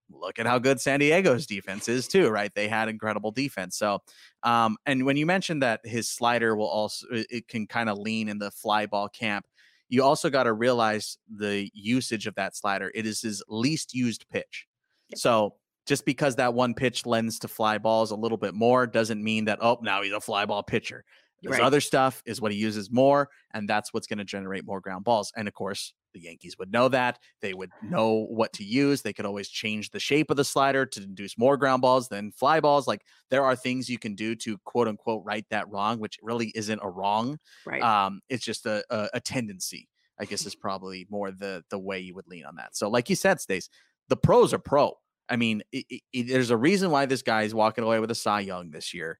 look 0.10 0.40
at 0.40 0.46
how 0.46 0.58
good 0.60 0.80
San 0.80 1.00
Diego's 1.00 1.46
defense 1.46 1.90
is 1.90 2.08
too, 2.08 2.30
right? 2.30 2.54
They 2.56 2.68
had 2.68 2.88
incredible 2.90 3.32
defense. 3.32 3.78
So, 3.78 4.00
um, 4.44 4.78
and 4.86 5.06
when 5.06 5.18
you 5.18 5.26
mentioned 5.26 5.62
that 5.64 5.82
his 5.84 6.10
slider 6.10 6.56
will 6.56 6.68
also 6.68 7.06
it 7.12 7.48
can 7.48 7.68
kind 7.68 7.90
of 7.90 7.98
lean 7.98 8.30
in 8.30 8.38
the 8.40 8.52
fly 8.52 8.86
ball 8.86 9.10
camp, 9.10 9.46
you 9.90 10.04
also 10.04 10.30
got 10.30 10.44
to 10.44 10.54
realize 10.54 11.18
the 11.30 11.70
usage 11.74 12.28
of 12.28 12.36
that 12.36 12.56
slider. 12.56 12.92
It 12.96 13.06
is 13.06 13.22
his 13.22 13.44
least 13.50 13.94
used 13.94 14.28
pitch. 14.30 14.68
Yep. 15.10 15.20
So 15.20 15.56
just 15.86 16.06
because 16.06 16.36
that 16.36 16.54
one 16.54 16.74
pitch 16.74 17.06
lends 17.06 17.40
to 17.40 17.48
fly 17.48 17.78
balls 17.78 18.12
a 18.12 18.16
little 18.16 18.38
bit 18.38 18.54
more 18.54 18.86
doesn't 18.88 19.24
mean 19.24 19.46
that 19.46 19.60
oh 19.62 19.78
now 19.82 20.02
he's 20.02 20.12
a 20.14 20.22
fly 20.22 20.46
ball 20.46 20.64
pitcher. 20.64 21.04
This 21.44 21.52
Right. 21.52 21.62
other 21.62 21.82
stuff 21.82 22.24
is 22.26 22.42
what 22.42 22.52
he 22.52 22.58
uses 22.58 22.92
more, 22.92 23.30
and 23.54 23.70
that's 23.70 23.94
what's 23.94 24.08
going 24.08 24.18
to 24.18 24.26
generate 24.26 24.66
more 24.66 24.82
ground 24.82 25.06
balls. 25.06 25.32
And 25.36 25.48
of 25.48 25.54
course, 25.54 25.94
the 26.14 26.22
Yankees 26.22 26.58
would 26.58 26.72
know 26.72 26.88
that. 26.90 27.20
They 27.42 27.54
would 27.54 27.72
know 27.82 28.26
what 28.30 28.54
to 28.54 28.64
use. 28.64 29.02
They 29.02 29.14
could 29.14 29.26
always 29.26 29.50
change 29.50 29.92
the 29.92 30.00
shape 30.00 30.30
of 30.32 30.38
the 30.38 30.44
slider 30.44 30.86
to 30.86 31.04
induce 31.04 31.38
more 31.38 31.58
ground 31.58 31.82
balls 31.82 32.08
than 32.08 32.32
fly 32.32 32.60
balls. 32.60 32.88
Like 32.88 33.02
there 33.30 33.44
are 33.44 33.56
things 33.56 33.90
you 33.90 34.00
can 34.00 34.16
do 34.16 34.36
to 34.36 34.58
quote 34.66 34.88
unquote 34.88 35.24
right 35.26 35.46
that 35.50 35.70
wrong, 35.70 36.00
which 36.00 36.18
really 36.22 36.52
isn't 36.56 36.80
a 36.82 36.90
wrong. 36.90 37.38
Right. 37.66 37.82
Um, 37.82 38.22
it's 38.30 38.44
just 38.46 38.66
a, 38.66 38.84
a, 38.90 39.10
a 39.16 39.20
tendency, 39.20 39.90
I 40.20 40.26
guess, 40.26 40.46
is 40.46 40.56
probably 40.68 41.06
more 41.10 41.32
the 41.32 41.64
the 41.70 41.80
way 41.80 42.00
you 42.00 42.16
would 42.16 42.28
lean 42.28 42.46
on 42.46 42.56
that. 42.56 42.76
So, 42.76 42.90
like 42.90 43.10
you 43.10 43.16
said, 43.16 43.40
Stace, 43.40 43.70
the 44.08 44.18
pros 44.18 44.54
are 44.54 44.60
pro. 44.60 44.94
I 45.30 45.36
mean, 45.36 45.62
i 45.76 45.84
i 45.92 46.00
i- 46.16 46.26
there's 46.28 46.52
a 46.52 46.58
reason 46.58 46.90
why 46.92 47.06
this 47.06 47.22
guy 47.22 47.44
is 47.44 47.54
walking 47.54 47.84
away 47.84 48.00
with 48.00 48.12
a 48.12 48.16
Cy 48.16 48.40
Young 48.42 48.72
this 48.72 48.94
year, 48.94 49.20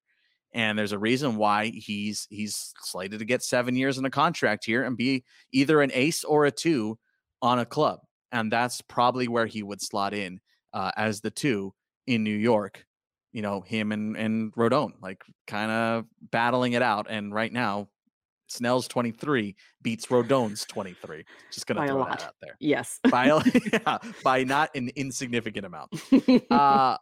and 0.58 0.78
there's 0.78 0.92
a 0.92 0.98
reason 0.98 1.36
why 1.38 1.68
he's 1.68 2.26
he's 2.32 2.74
slated 2.82 3.20
to 3.20 3.26
get 3.26 3.44
seven 3.44 3.76
years 3.76 4.00
in 4.00 4.06
a 4.06 4.10
contract 4.10 4.66
here 4.66 4.84
and 4.84 4.98
be 4.98 5.24
either 5.52 5.84
an 5.84 5.92
ace 5.94 6.24
or 6.24 6.46
a 6.46 6.52
two 6.52 6.98
on 7.44 7.60
a 7.60 7.66
club, 7.66 8.00
and 8.32 8.52
that's 8.52 8.82
probably 8.82 9.28
where 9.28 9.46
he 9.46 9.62
would 9.62 9.80
slot 9.82 10.16
in 10.16 10.40
uh, 10.74 10.92
as 10.98 11.22
the 11.22 11.30
two 11.30 11.76
in 12.08 12.24
New 12.24 12.36
York. 12.36 12.84
You 13.34 13.44
know, 13.44 13.62
him 13.62 13.92
and 13.92 14.18
and 14.18 14.52
Rodon, 14.56 14.94
like 15.00 15.24
kind 15.46 15.70
of 15.70 16.06
battling 16.32 16.74
it 16.74 16.82
out, 16.82 17.06
and 17.10 17.34
right 17.34 17.54
now. 17.54 17.88
Snell's 18.50 18.88
23 18.88 19.58
beats 19.82 20.06
Rodon's 20.06 20.64
23. 20.68 21.26
Just 21.52 21.68
gonna 21.68 21.82
By 21.82 21.88
a 21.88 21.90
throw 21.90 22.06
that 22.06 22.24
out 22.24 22.36
there 22.42 22.56
yes. 22.62 22.98
by 23.12 23.26
a- 23.26 23.42
yeah, 23.74 23.98
by 24.24 24.46
not 24.46 24.74
an 24.74 24.90
insignificant 24.96 25.66
amount. 25.66 25.92
Uh, 26.50 26.96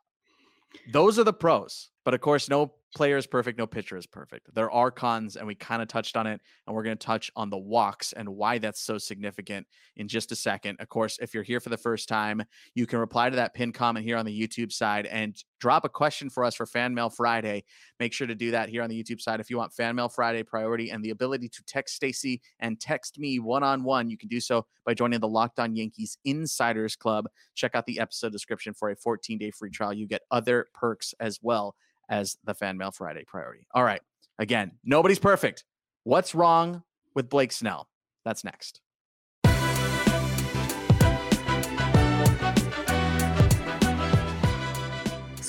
those 0.91 1.19
are 1.19 1.23
the 1.23 1.31
pros, 1.31 1.91
but 2.03 2.15
of 2.15 2.21
course, 2.21 2.49
no 2.49 2.73
player 2.95 3.17
is 3.17 3.27
perfect, 3.27 3.59
no 3.59 3.67
pitcher 3.67 3.97
is 3.97 4.07
perfect. 4.07 4.55
There 4.55 4.71
are 4.71 4.89
cons, 4.89 5.35
and 5.35 5.45
we 5.45 5.53
kind 5.53 5.81
of 5.81 5.87
touched 5.87 6.15
on 6.17 6.25
it, 6.25 6.41
and 6.65 6.75
we're 6.75 6.83
going 6.83 6.97
to 6.97 7.05
touch 7.05 7.29
on 7.35 7.49
the 7.49 7.57
walks 7.57 8.13
and 8.13 8.27
why 8.29 8.57
that's 8.57 8.81
so 8.81 8.97
significant 8.97 9.67
in 9.97 10.07
just 10.07 10.31
a 10.31 10.35
second. 10.35 10.77
Of 10.79 10.89
course, 10.89 11.19
if 11.21 11.33
you're 11.33 11.43
here 11.43 11.59
for 11.59 11.69
the 11.69 11.77
first 11.77 12.07
time, 12.07 12.41
you 12.73 12.87
can 12.87 12.97
reply 12.97 13.29
to 13.29 13.35
that 13.35 13.53
pinned 13.53 13.73
comment 13.73 14.05
here 14.05 14.17
on 14.17 14.25
the 14.25 14.47
YouTube 14.47 14.71
side 14.71 15.05
and 15.07 15.35
drop 15.59 15.83
a 15.85 15.89
question 15.89 16.29
for 16.29 16.43
us 16.45 16.55
for 16.55 16.65
Fan 16.65 16.95
Mail 16.95 17.09
Friday. 17.09 17.65
Make 17.99 18.13
sure 18.13 18.27
to 18.27 18.35
do 18.35 18.51
that 18.51 18.69
here 18.69 18.81
on 18.81 18.89
the 18.89 19.01
YouTube 19.01 19.21
side. 19.21 19.39
If 19.39 19.49
you 19.49 19.57
want 19.57 19.73
Fan 19.73 19.95
Mail 19.95 20.09
Friday 20.09 20.43
priority 20.43 20.89
and 20.89 21.03
the 21.03 21.09
ability 21.09 21.49
to 21.49 21.63
text 21.65 21.95
Stacey 21.95 22.41
and 22.59 22.79
text 22.79 23.19
me 23.19 23.39
one 23.39 23.63
on 23.63 23.83
one, 23.83 24.09
you 24.09 24.17
can 24.17 24.29
do 24.29 24.39
so 24.39 24.65
by 24.85 24.93
joining 24.93 25.19
the 25.19 25.27
Locked 25.27 25.59
On 25.59 25.75
Yankees 25.75 26.17
Insiders 26.23 26.95
Club. 26.95 27.27
Check 27.55 27.75
out 27.75 27.85
the 27.85 27.99
episode 27.99 28.31
description 28.31 28.73
for 28.73 28.89
a 28.89 28.95
14 28.95 29.37
day 29.37 29.51
free 29.51 29.69
trial. 29.69 29.93
You 29.93 30.07
get 30.07 30.21
other 30.31 30.67
perks 30.73 31.13
as 31.19 31.39
well 31.41 31.75
as 32.09 32.37
the 32.43 32.53
Fan 32.53 32.77
Mail 32.77 32.91
Friday 32.91 33.23
priority. 33.25 33.67
All 33.73 33.83
right. 33.83 34.01
Again, 34.39 34.71
nobody's 34.83 35.19
perfect. 35.19 35.63
What's 36.03 36.35
wrong 36.35 36.83
with 37.13 37.29
Blake 37.29 37.51
Snell? 37.51 37.87
That's 38.23 38.43
next. 38.43 38.81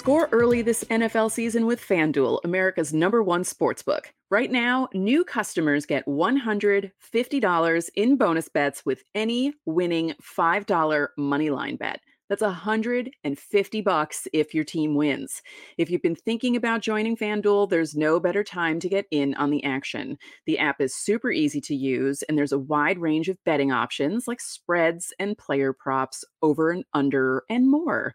Score 0.06 0.28
early 0.30 0.62
this 0.62 0.84
NFL 0.84 1.32
season 1.32 1.66
with 1.66 1.80
FanDuel, 1.80 2.38
America's 2.44 2.94
number 2.94 3.24
one 3.24 3.42
sportsbook. 3.42 4.04
Right 4.30 4.52
now, 4.52 4.88
new 4.94 5.24
customers 5.24 5.84
get 5.84 6.06
$150 6.06 7.90
in 7.96 8.16
bonus 8.16 8.48
bets 8.48 8.86
with 8.86 9.02
any 9.16 9.54
winning 9.64 10.14
$5 10.22 11.08
moneyline 11.18 11.76
bet. 11.76 12.00
That's 12.28 12.42
150 12.42 13.80
bucks 13.82 14.26
if 14.32 14.54
your 14.54 14.64
team 14.64 14.94
wins. 14.94 15.42
If 15.78 15.90
you've 15.90 16.02
been 16.02 16.16
thinking 16.16 16.56
about 16.56 16.80
joining 16.80 17.16
FanDuel, 17.16 17.70
there's 17.70 17.94
no 17.94 18.18
better 18.18 18.42
time 18.42 18.80
to 18.80 18.88
get 18.88 19.06
in 19.10 19.34
on 19.34 19.50
the 19.50 19.62
action. 19.62 20.18
The 20.46 20.58
app 20.58 20.80
is 20.80 20.94
super 20.94 21.30
easy 21.30 21.60
to 21.62 21.74
use 21.74 22.22
and 22.22 22.36
there's 22.36 22.52
a 22.52 22.58
wide 22.58 22.98
range 22.98 23.28
of 23.28 23.42
betting 23.44 23.70
options 23.70 24.26
like 24.26 24.40
spreads 24.40 25.12
and 25.18 25.38
player 25.38 25.72
props, 25.72 26.24
over 26.42 26.70
and 26.70 26.84
under 26.94 27.44
and 27.48 27.70
more. 27.70 28.14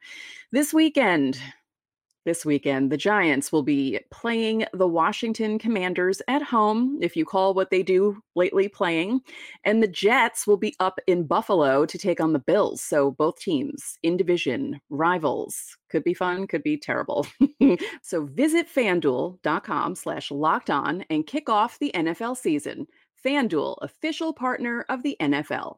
This 0.51 0.73
weekend, 0.73 1.39
this 2.25 2.45
weekend, 2.45 2.91
the 2.91 2.97
Giants 2.97 3.51
will 3.51 3.63
be 3.63 3.99
playing 4.11 4.65
the 4.73 4.87
Washington 4.87 5.57
Commanders 5.57 6.21
at 6.27 6.41
home, 6.41 6.99
if 7.01 7.15
you 7.15 7.25
call 7.25 7.53
what 7.53 7.69
they 7.69 7.83
do 7.83 8.21
lately 8.35 8.67
playing. 8.67 9.21
And 9.63 9.81
the 9.81 9.87
Jets 9.87 10.45
will 10.45 10.57
be 10.57 10.75
up 10.79 10.99
in 11.07 11.25
Buffalo 11.25 11.85
to 11.85 11.97
take 11.97 12.19
on 12.19 12.33
the 12.33 12.39
Bills. 12.39 12.81
So 12.81 13.11
both 13.11 13.39
teams 13.39 13.97
in 14.03 14.17
division, 14.17 14.79
rivals. 14.89 15.77
Could 15.89 16.03
be 16.03 16.13
fun, 16.13 16.47
could 16.47 16.63
be 16.63 16.77
terrible. 16.77 17.25
so 18.01 18.25
visit 18.25 18.67
fanduel.com 18.73 19.95
slash 19.95 20.31
locked 20.31 20.69
on 20.69 21.03
and 21.09 21.27
kick 21.27 21.49
off 21.49 21.79
the 21.79 21.91
NFL 21.93 22.37
season. 22.37 22.87
FanDuel, 23.23 23.77
official 23.81 24.33
partner 24.33 24.85
of 24.89 25.03
the 25.03 25.15
NFL. 25.19 25.77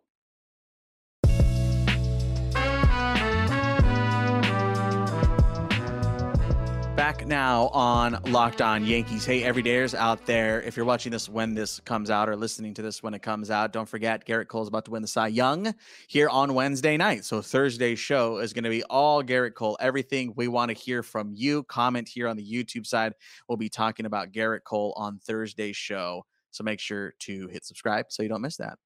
Back 6.95 7.25
now 7.25 7.69
on 7.69 8.19
Locked 8.27 8.61
On 8.61 8.85
Yankees. 8.85 9.25
Hey, 9.25 9.41
everydayers 9.41 9.95
out 9.95 10.27
there, 10.27 10.61
if 10.61 10.77
you're 10.77 10.85
watching 10.85 11.11
this 11.11 11.27
when 11.27 11.55
this 11.55 11.79
comes 11.79 12.11
out 12.11 12.29
or 12.29 12.35
listening 12.35 12.75
to 12.75 12.83
this 12.83 13.01
when 13.01 13.15
it 13.15 13.23
comes 13.23 13.49
out, 13.49 13.73
don't 13.73 13.89
forget 13.89 14.27
Gerrit 14.27 14.47
Cole's 14.47 14.67
about 14.67 14.85
to 14.85 14.91
win 14.91 15.01
the 15.01 15.07
Cy 15.07 15.29
Young 15.29 15.73
here 16.07 16.29
on 16.29 16.53
Wednesday 16.53 16.95
night. 16.95 17.25
So 17.25 17.41
Thursday's 17.41 17.97
show 17.97 18.37
is 18.37 18.53
going 18.53 18.63
to 18.65 18.69
be 18.69 18.83
all 18.83 19.23
Gerrit 19.23 19.55
Cole. 19.55 19.75
Everything 19.79 20.33
we 20.35 20.47
want 20.47 20.69
to 20.69 20.75
hear 20.75 21.01
from 21.01 21.31
you. 21.33 21.63
Comment 21.63 22.07
here 22.07 22.27
on 22.27 22.37
the 22.37 22.45
YouTube 22.45 22.85
side. 22.85 23.13
We'll 23.49 23.57
be 23.57 23.69
talking 23.69 24.05
about 24.05 24.31
Gerrit 24.31 24.63
Cole 24.63 24.93
on 24.95 25.17
Thursday's 25.17 25.75
show. 25.75 26.23
So 26.51 26.63
make 26.63 26.79
sure 26.79 27.15
to 27.21 27.47
hit 27.47 27.65
subscribe 27.65 28.05
so 28.09 28.21
you 28.21 28.29
don't 28.29 28.41
miss 28.41 28.57
that. 28.57 28.77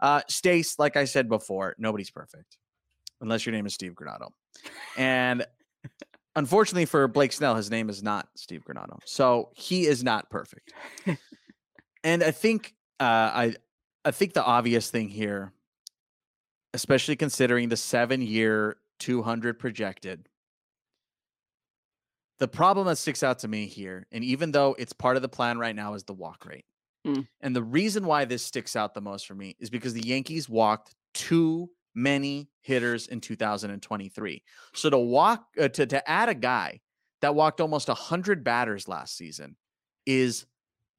Uh, 0.00 0.20
Stace, 0.28 0.80
like 0.80 0.96
I 0.96 1.04
said 1.04 1.28
before, 1.28 1.76
nobody's 1.78 2.10
perfect 2.10 2.58
unless 3.20 3.46
your 3.46 3.52
name 3.52 3.66
is 3.66 3.74
Steve 3.74 3.94
Granado. 3.94 4.30
And 4.96 5.46
unfortunately 6.36 6.86
for 6.86 7.06
Blake 7.08 7.32
Snell, 7.32 7.54
his 7.54 7.70
name 7.70 7.88
is 7.88 8.02
not 8.02 8.28
Steve 8.34 8.64
Granado, 8.64 8.98
so 9.04 9.50
he 9.54 9.86
is 9.86 10.02
not 10.02 10.30
perfect. 10.30 10.72
and 12.04 12.22
I 12.22 12.30
think 12.30 12.74
uh, 13.00 13.04
I 13.04 13.54
I 14.04 14.10
think 14.10 14.32
the 14.32 14.44
obvious 14.44 14.90
thing 14.90 15.08
here, 15.08 15.52
especially 16.74 17.16
considering 17.16 17.68
the 17.68 17.76
seven 17.76 18.22
year, 18.22 18.76
two 18.98 19.22
hundred 19.22 19.58
projected. 19.58 20.28
The 22.38 22.48
problem 22.48 22.88
that 22.88 22.98
sticks 22.98 23.22
out 23.22 23.40
to 23.40 23.48
me 23.48 23.66
here, 23.66 24.06
and 24.10 24.24
even 24.24 24.50
though 24.50 24.74
it's 24.76 24.92
part 24.92 25.16
of 25.16 25.22
the 25.22 25.28
plan 25.28 25.58
right 25.58 25.76
now, 25.76 25.94
is 25.94 26.02
the 26.02 26.14
walk 26.14 26.44
rate. 26.44 26.64
Mm. 27.06 27.26
And 27.40 27.54
the 27.54 27.62
reason 27.62 28.04
why 28.06 28.24
this 28.24 28.44
sticks 28.44 28.74
out 28.74 28.94
the 28.94 29.00
most 29.00 29.26
for 29.26 29.34
me 29.34 29.56
is 29.60 29.70
because 29.70 29.94
the 29.94 30.06
Yankees 30.06 30.48
walked 30.48 30.94
too 31.14 31.70
many 31.94 32.48
hitters 32.60 33.08
in 33.08 33.20
2023. 33.20 34.42
So 34.74 34.90
to 34.90 34.98
walk 34.98 35.44
uh, 35.60 35.68
to 35.68 35.86
to 35.86 36.10
add 36.10 36.28
a 36.28 36.34
guy 36.34 36.80
that 37.20 37.34
walked 37.34 37.60
almost 37.60 37.88
100 37.88 38.44
batters 38.44 38.88
last 38.88 39.16
season 39.16 39.56
is 40.06 40.46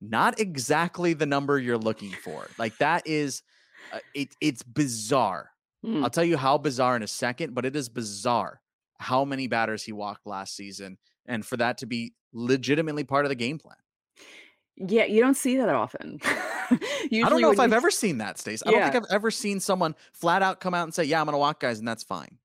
not 0.02 0.40
exactly 0.40 1.14
the 1.14 1.26
number 1.26 1.60
you're 1.60 1.78
looking 1.78 2.12
for. 2.12 2.48
Like 2.58 2.78
that 2.78 3.08
is 3.08 3.42
uh, 3.92 4.00
it 4.14 4.30
it's 4.42 4.64
bizarre. 4.64 5.50
Hmm. 5.84 6.04
I'll 6.04 6.10
tell 6.10 6.24
you 6.24 6.38
how 6.38 6.58
bizarre 6.58 6.96
in 6.96 7.04
a 7.04 7.08
second, 7.08 7.54
but 7.54 7.66
it 7.66 7.76
is 7.76 7.90
bizarre 7.90 8.62
how 9.00 9.26
many 9.26 9.48
batters 9.48 9.84
he 9.84 9.92
walked 9.92 10.26
last 10.26 10.56
season 10.56 10.98
and 11.26 11.46
for 11.46 11.58
that 11.58 11.78
to 11.80 11.86
be 11.86 12.14
legitimately 12.34 13.04
part 13.04 13.26
of 13.26 13.30
the 13.30 13.36
game 13.36 13.58
plan. 13.58 13.76
Yeah, 14.78 15.06
you 15.06 15.22
don't 15.22 15.38
see 15.38 15.58
that 15.58 15.70
often. 15.70 16.20
Usually 17.10 17.24
I 17.24 17.30
don't 17.30 17.42
know 17.42 17.52
if 17.52 17.60
I've 17.60 17.74
ever 17.74 17.92
seen 17.92 18.18
that, 18.18 18.40
Stace. 18.40 18.64
I 18.66 18.72
don't 18.72 18.82
think 18.82 18.96
I've 18.96 19.12
ever 19.12 19.30
seen 19.30 19.60
someone 19.60 19.96
flat 20.14 20.42
out 20.42 20.60
come 20.60 20.74
out 20.74 20.84
and 20.84 20.94
say, 20.94 21.04
"Yeah, 21.04 21.20
I'm 21.20 21.26
going 21.26 21.34
to 21.34 21.40
walk 21.40 21.60
guys," 21.60 21.80
and 21.80 21.88
that's 21.88 22.04
fine. 22.04 22.38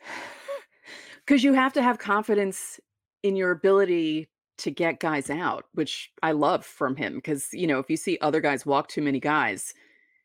because 1.26 1.44
you 1.44 1.52
have 1.52 1.72
to 1.74 1.82
have 1.82 1.98
confidence 1.98 2.80
in 3.22 3.36
your 3.36 3.52
ability 3.52 4.28
to 4.58 4.70
get 4.70 5.00
guys 5.00 5.30
out, 5.30 5.66
which 5.74 6.10
I 6.22 6.32
love 6.32 6.64
from 6.64 6.96
him. 6.96 7.16
Because 7.16 7.48
you 7.52 7.66
know, 7.66 7.78
if 7.78 7.88
you 7.88 7.96
see 7.96 8.18
other 8.20 8.40
guys 8.40 8.66
walk 8.66 8.88
too 8.88 9.02
many 9.02 9.20
guys, 9.20 9.72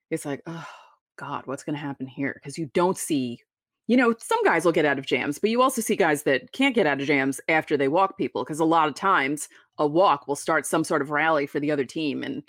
it's 0.09 0.25
like, 0.25 0.41
oh 0.47 0.67
God, 1.17 1.45
what's 1.45 1.63
going 1.63 1.75
to 1.75 1.81
happen 1.81 2.07
here? 2.07 2.33
Because 2.33 2.57
you 2.57 2.69
don't 2.73 2.97
see, 2.97 3.39
you 3.87 3.97
know, 3.97 4.15
some 4.19 4.43
guys 4.43 4.63
will 4.63 4.71
get 4.71 4.85
out 4.85 4.99
of 4.99 5.05
jams, 5.05 5.39
but 5.39 5.49
you 5.49 5.61
also 5.61 5.81
see 5.81 5.95
guys 5.95 6.23
that 6.23 6.51
can't 6.51 6.75
get 6.75 6.87
out 6.87 7.01
of 7.01 7.07
jams 7.07 7.41
after 7.49 7.75
they 7.75 7.87
walk 7.87 8.17
people. 8.17 8.43
Because 8.43 8.59
a 8.59 8.65
lot 8.65 8.87
of 8.87 8.95
times, 8.95 9.49
a 9.77 9.87
walk 9.87 10.27
will 10.27 10.35
start 10.35 10.65
some 10.65 10.83
sort 10.83 11.01
of 11.01 11.09
rally 11.09 11.45
for 11.45 11.59
the 11.59 11.71
other 11.71 11.85
team, 11.85 12.23
and 12.23 12.43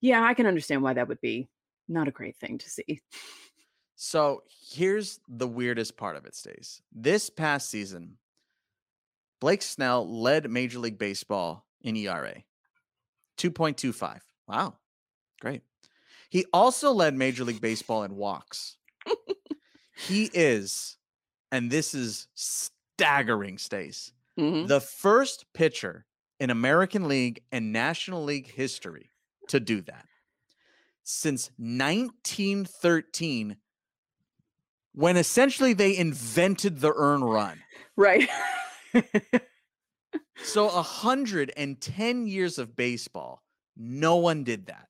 yeah, 0.00 0.22
I 0.24 0.34
can 0.34 0.46
understand 0.46 0.82
why 0.82 0.94
that 0.94 1.08
would 1.08 1.20
be 1.20 1.48
not 1.88 2.08
a 2.08 2.12
great 2.12 2.36
thing 2.36 2.58
to 2.58 2.70
see. 2.70 3.00
So 3.94 4.42
here's 4.72 5.20
the 5.28 5.46
weirdest 5.46 5.96
part 5.96 6.16
of 6.16 6.24
it, 6.26 6.34
Stace. 6.34 6.82
This 6.92 7.30
past 7.30 7.70
season, 7.70 8.18
Blake 9.40 9.62
Snell 9.62 10.08
led 10.08 10.50
Major 10.50 10.78
League 10.78 10.98
Baseball 10.98 11.64
in 11.82 11.96
ERA, 11.96 12.42
2.25. 13.38 14.20
Wow, 14.48 14.78
great. 15.40 15.62
He 16.30 16.46
also 16.52 16.92
led 16.92 17.14
Major 17.14 17.44
League 17.44 17.60
Baseball 17.60 18.04
in 18.04 18.16
walks. 18.16 18.76
he 20.08 20.30
is, 20.34 20.98
and 21.50 21.70
this 21.70 21.94
is 21.94 22.28
staggering, 22.34 23.58
Stace, 23.58 24.12
Mhm. 24.38 24.68
the 24.68 24.80
first 24.80 25.52
pitcher 25.52 26.06
in 26.40 26.50
American 26.50 27.08
League 27.08 27.42
and 27.52 27.72
National 27.72 28.24
League 28.24 28.48
history 28.48 29.10
to 29.48 29.60
do 29.60 29.80
that 29.82 30.06
since 31.02 31.50
1913 31.58 33.56
when 34.92 35.16
essentially 35.16 35.72
they 35.72 35.96
invented 35.96 36.80
the 36.80 36.92
earn 36.94 37.22
run. 37.24 37.62
Right. 37.96 38.28
So 40.44 40.66
110 40.66 42.26
years 42.26 42.58
of 42.58 42.74
baseball, 42.76 43.42
no 43.76 44.16
one 44.16 44.44
did 44.44 44.66
that. 44.66 44.88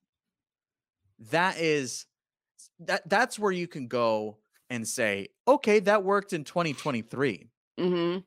That 1.19 1.59
is 1.59 2.07
that 2.81 3.09
that's 3.09 3.39
where 3.39 3.53
you 3.53 3.69
can 3.69 3.87
go 3.89 4.39
and 4.73 4.89
say, 4.89 5.29
"Okay, 5.47 5.79
that 5.81 6.03
worked 6.03 6.33
in 6.33 6.45
2023. 6.45 7.51
hmm 7.79 8.19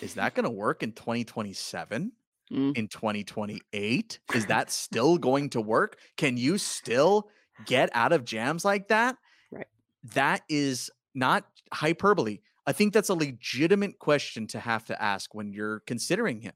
Is 0.00 0.14
that 0.14 0.34
going 0.34 0.44
to 0.44 0.50
work 0.50 0.82
in 0.82 0.92
2027?" 0.92 2.12
Mm. 2.52 2.76
in 2.76 2.86
2028? 2.88 4.20
Is 4.34 4.44
that 4.46 4.70
still 4.70 5.16
going 5.16 5.48
to 5.50 5.60
work? 5.62 5.98
Can 6.18 6.36
you 6.36 6.58
still 6.58 7.30
get 7.64 7.88
out 7.94 8.12
of 8.12 8.26
jams 8.26 8.62
like 8.62 8.88
that? 8.88 9.16
Right. 9.50 9.66
That 10.12 10.42
is 10.50 10.90
not 11.14 11.46
hyperbole. 11.72 12.40
I 12.66 12.72
think 12.72 12.92
that's 12.92 13.08
a 13.08 13.14
legitimate 13.14 13.98
question 14.00 14.46
to 14.48 14.60
have 14.60 14.84
to 14.86 15.02
ask 15.02 15.34
when 15.34 15.54
you're 15.54 15.80
considering 15.80 16.42
him. 16.42 16.52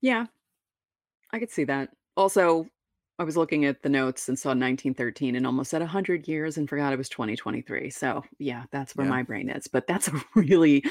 Yeah, 0.00 0.26
I 1.32 1.38
could 1.38 1.50
see 1.50 1.64
that. 1.64 1.90
Also, 2.16 2.66
I 3.22 3.24
was 3.24 3.36
looking 3.36 3.64
at 3.66 3.82
the 3.82 3.88
notes 3.88 4.28
and 4.28 4.36
saw 4.36 4.48
1913 4.48 5.36
and 5.36 5.46
almost 5.46 5.70
said 5.70 5.80
100 5.80 6.26
years 6.26 6.58
and 6.58 6.68
forgot 6.68 6.92
it 6.92 6.96
was 6.98 7.08
2023. 7.08 7.88
So, 7.88 8.24
yeah, 8.40 8.64
that's 8.72 8.96
where 8.96 9.06
Yeah. 9.06 9.10
my 9.12 9.22
brain 9.22 9.48
is. 9.48 9.68
But 9.68 9.86
that's 9.86 10.08
a 10.08 10.12
really, 10.34 10.84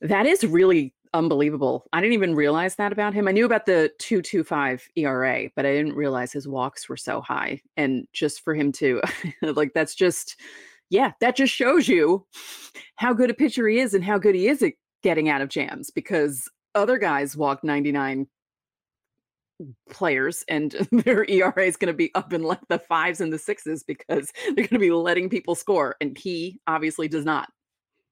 that 0.00 0.24
is 0.24 0.42
really 0.42 0.94
unbelievable. 1.12 1.84
I 1.92 2.00
didn't 2.00 2.14
even 2.14 2.34
realize 2.34 2.76
that 2.76 2.92
about 2.92 3.12
him. 3.12 3.28
I 3.28 3.32
knew 3.32 3.44
about 3.44 3.66
the 3.66 3.92
225 3.98 4.88
ERA, 4.96 5.50
but 5.54 5.66
I 5.66 5.72
didn't 5.74 5.94
realize 5.96 6.32
his 6.32 6.48
walks 6.48 6.88
were 6.88 6.96
so 6.96 7.20
high. 7.20 7.60
And 7.76 8.08
just 8.14 8.40
for 8.40 8.54
him 8.54 8.72
to 8.72 9.02
like 9.42 9.74
that's 9.74 9.94
just 9.94 10.40
yeah, 10.88 11.12
that 11.20 11.36
just 11.36 11.52
shows 11.52 11.88
you 11.88 12.26
how 12.96 13.12
good 13.12 13.28
a 13.28 13.34
pitcher 13.34 13.68
he 13.68 13.80
is 13.80 13.92
and 13.92 14.02
how 14.02 14.16
good 14.16 14.34
he 14.34 14.48
is 14.48 14.62
at 14.62 14.72
getting 15.02 15.28
out 15.28 15.42
of 15.42 15.50
jams 15.50 15.90
because 15.90 16.48
other 16.74 16.96
guys 16.96 17.36
walk 17.36 17.62
99 17.62 18.26
players 19.90 20.44
and 20.48 20.72
their 20.92 21.28
ERA 21.28 21.64
is 21.64 21.76
going 21.76 21.92
to 21.92 21.96
be 21.96 22.14
up 22.14 22.32
in 22.32 22.42
like 22.42 22.66
the 22.68 22.78
fives 22.78 23.20
and 23.20 23.32
the 23.32 23.38
sixes 23.38 23.82
because 23.82 24.32
they're 24.44 24.66
going 24.66 24.68
to 24.68 24.78
be 24.78 24.90
letting 24.90 25.28
people 25.28 25.54
score 25.54 25.96
and 26.00 26.16
he 26.18 26.60
obviously 26.66 27.08
does 27.08 27.24
not. 27.24 27.50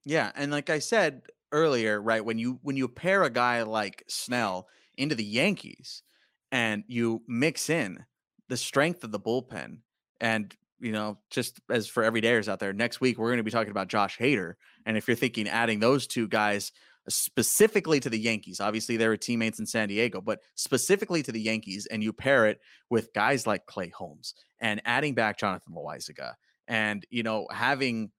Yeah, 0.04 0.32
and 0.35 0.50
like 0.50 0.68
I 0.68 0.80
said, 0.80 1.23
earlier, 1.52 2.00
right? 2.00 2.25
When 2.25 2.38
you 2.38 2.59
when 2.62 2.76
you 2.76 2.88
pair 2.88 3.23
a 3.23 3.30
guy 3.30 3.62
like 3.62 4.02
Snell 4.09 4.66
into 4.97 5.14
the 5.14 5.25
Yankees 5.25 6.02
and 6.50 6.82
you 6.88 7.23
mix 7.28 7.71
in 7.71 8.04
the 8.49 8.56
strength 8.56 9.04
of 9.04 9.12
the 9.12 9.21
bullpen 9.21 9.78
and 10.21 10.54
you 10.80 10.90
know, 10.90 11.16
just 11.30 11.61
as 11.71 11.87
for 11.87 12.02
everydayers 12.02 12.49
out 12.49 12.59
there, 12.59 12.73
next 12.73 13.00
week 13.00 13.16
we're 13.16 13.28
going 13.28 13.37
to 13.37 13.44
be 13.44 13.52
talking 13.52 13.71
about 13.71 13.87
Josh 13.87 14.18
Hader. 14.18 14.54
And 14.85 14.97
if 14.97 15.06
you're 15.06 15.16
thinking 15.16 15.49
adding 15.49 15.78
those 15.78 16.09
two 16.09 16.26
guys 16.26 16.73
specifically 17.09 18.00
to 18.00 18.11
the 18.11 18.18
Yankees, 18.18 18.61
obviously 18.61 18.97
they 18.97 19.09
were 19.09 19.16
teammates 19.16 19.59
in 19.59 19.66
San 19.66 19.88
Diego, 19.88 20.21
but 20.21 20.40
specifically 20.54 21.23
to 21.23 21.32
the 21.32 21.40
Yankees, 21.40 21.87
and 21.87 22.02
you 22.02 22.12
pair 22.12 22.47
it 22.47 22.61
with 22.90 23.12
guys 23.14 23.47
like 23.47 23.66
Clay 23.66 23.88
Holmes 23.88 24.35
and 24.61 24.80
adding 24.85 25.14
back 25.14 25.38
Jonathan 25.38 25.75
Loáisiga 25.75 26.35
and, 26.68 27.04
you 27.11 27.23
know, 27.23 27.47
having 27.50 28.11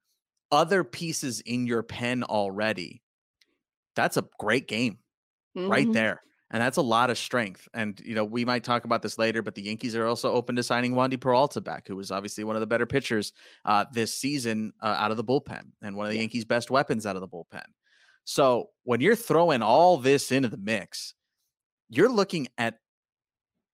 other 0.51 0.83
pieces 0.83 1.41
in 1.41 1.65
your 1.65 1.81
pen 1.81 2.23
already 2.23 3.01
that's 3.95 4.17
a 4.17 4.25
great 4.39 4.67
game 4.67 4.97
mm-hmm. 5.57 5.69
right 5.69 5.91
there. 5.91 6.21
And 6.51 6.61
that's 6.61 6.77
a 6.77 6.83
lot 6.83 7.09
of 7.09 7.17
strength. 7.17 7.67
And, 7.73 7.99
you 8.05 8.13
know, 8.13 8.23
we 8.23 8.45
might 8.45 8.63
talk 8.63 8.85
about 8.85 9.01
this 9.01 9.17
later, 9.17 9.41
but 9.41 9.55
the 9.55 9.63
Yankees 9.63 9.95
are 9.95 10.05
also 10.05 10.31
open 10.31 10.55
to 10.55 10.61
signing 10.61 10.93
Wandy 10.93 11.19
Peralta 11.19 11.61
back, 11.61 11.87
who 11.87 11.95
was 11.95 12.11
obviously 12.11 12.43
one 12.43 12.55
of 12.55 12.59
the 12.59 12.67
better 12.67 12.85
pitchers 12.85 13.33
uh, 13.65 13.85
this 13.91 14.13
season 14.13 14.71
uh, 14.79 14.95
out 14.99 15.09
of 15.09 15.17
the 15.17 15.23
bullpen 15.23 15.63
and 15.81 15.95
one 15.95 16.05
of 16.05 16.11
the 16.11 16.15
yeah. 16.15 16.21
Yankees' 16.21 16.45
best 16.45 16.69
weapons 16.69 17.07
out 17.07 17.15
of 17.15 17.21
the 17.21 17.27
bullpen. 17.27 17.63
So 18.25 18.69
when 18.83 19.01
you're 19.01 19.15
throwing 19.15 19.61
all 19.61 19.97
this 19.97 20.31
into 20.31 20.47
the 20.47 20.57
mix, 20.57 21.13
you're 21.89 22.11
looking 22.11 22.47
at 22.57 22.79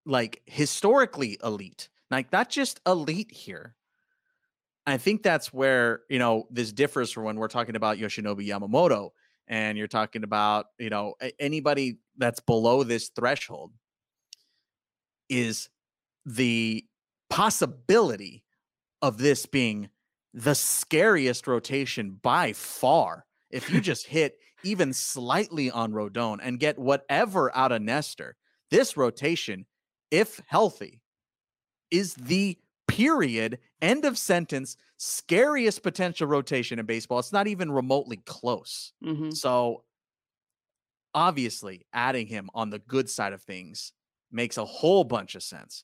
like 0.06 0.42
historically 0.46 1.38
elite, 1.44 1.90
like 2.10 2.32
not 2.32 2.50
just 2.50 2.80
elite 2.88 3.32
here. 3.32 3.76
I 4.88 4.98
think 4.98 5.22
that's 5.22 5.54
where, 5.54 6.02
you 6.10 6.18
know, 6.18 6.48
this 6.50 6.72
differs 6.72 7.12
from 7.12 7.26
when 7.26 7.36
we're 7.36 7.48
talking 7.48 7.76
about 7.76 7.98
Yoshinobu 7.98 8.46
Yamamoto 8.48 9.12
and 9.50 9.78
you're 9.78 9.88
talking 9.88 10.24
about 10.24 10.68
you 10.78 10.90
know 10.90 11.16
anybody 11.40 11.98
that's 12.18 12.40
below 12.40 12.84
this 12.84 13.10
threshold 13.10 13.74
is 15.28 15.70
the 16.26 16.86
possibility 17.30 18.44
of 19.02 19.18
this 19.18 19.46
being 19.46 19.90
the 20.34 20.56
scariest 20.56 21.48
rotation 21.48 22.12
by 22.22 22.54
far 22.54 23.26
if 23.50 23.70
you 23.70 23.82
just 23.82 24.08
hit 24.08 24.38
even 24.64 24.94
slightly 24.94 25.72
on 25.72 25.92
Rodon 25.94 26.40
and 26.42 26.60
get 26.60 26.78
whatever 26.78 27.56
out 27.56 27.72
of 27.72 27.82
Nestor 27.82 28.36
this 28.72 28.98
rotation 28.98 29.66
if 30.12 30.42
healthy 30.48 31.02
is 31.92 32.14
the 32.16 32.58
period 32.88 33.60
end 33.82 34.06
of 34.06 34.18
sentence 34.18 34.76
scariest 34.98 35.84
potential 35.84 36.28
rotation 36.28 36.80
in 36.80 36.86
baseball. 36.86 37.20
It's 37.20 37.32
not 37.32 37.48
even 37.48 37.72
remotely 37.72 38.18
close. 38.26 38.94
Mm-hmm. 39.04 39.32
so 39.32 39.84
obviously 41.14 41.86
adding 41.94 42.28
him 42.28 42.50
on 42.54 42.70
the 42.70 42.80
good 42.80 43.10
side 43.10 43.34
of 43.34 43.42
things 43.42 43.94
makes 44.32 44.58
a 44.58 44.66
whole 44.66 45.04
bunch 45.04 45.36
of 45.36 45.44
sense. 45.44 45.84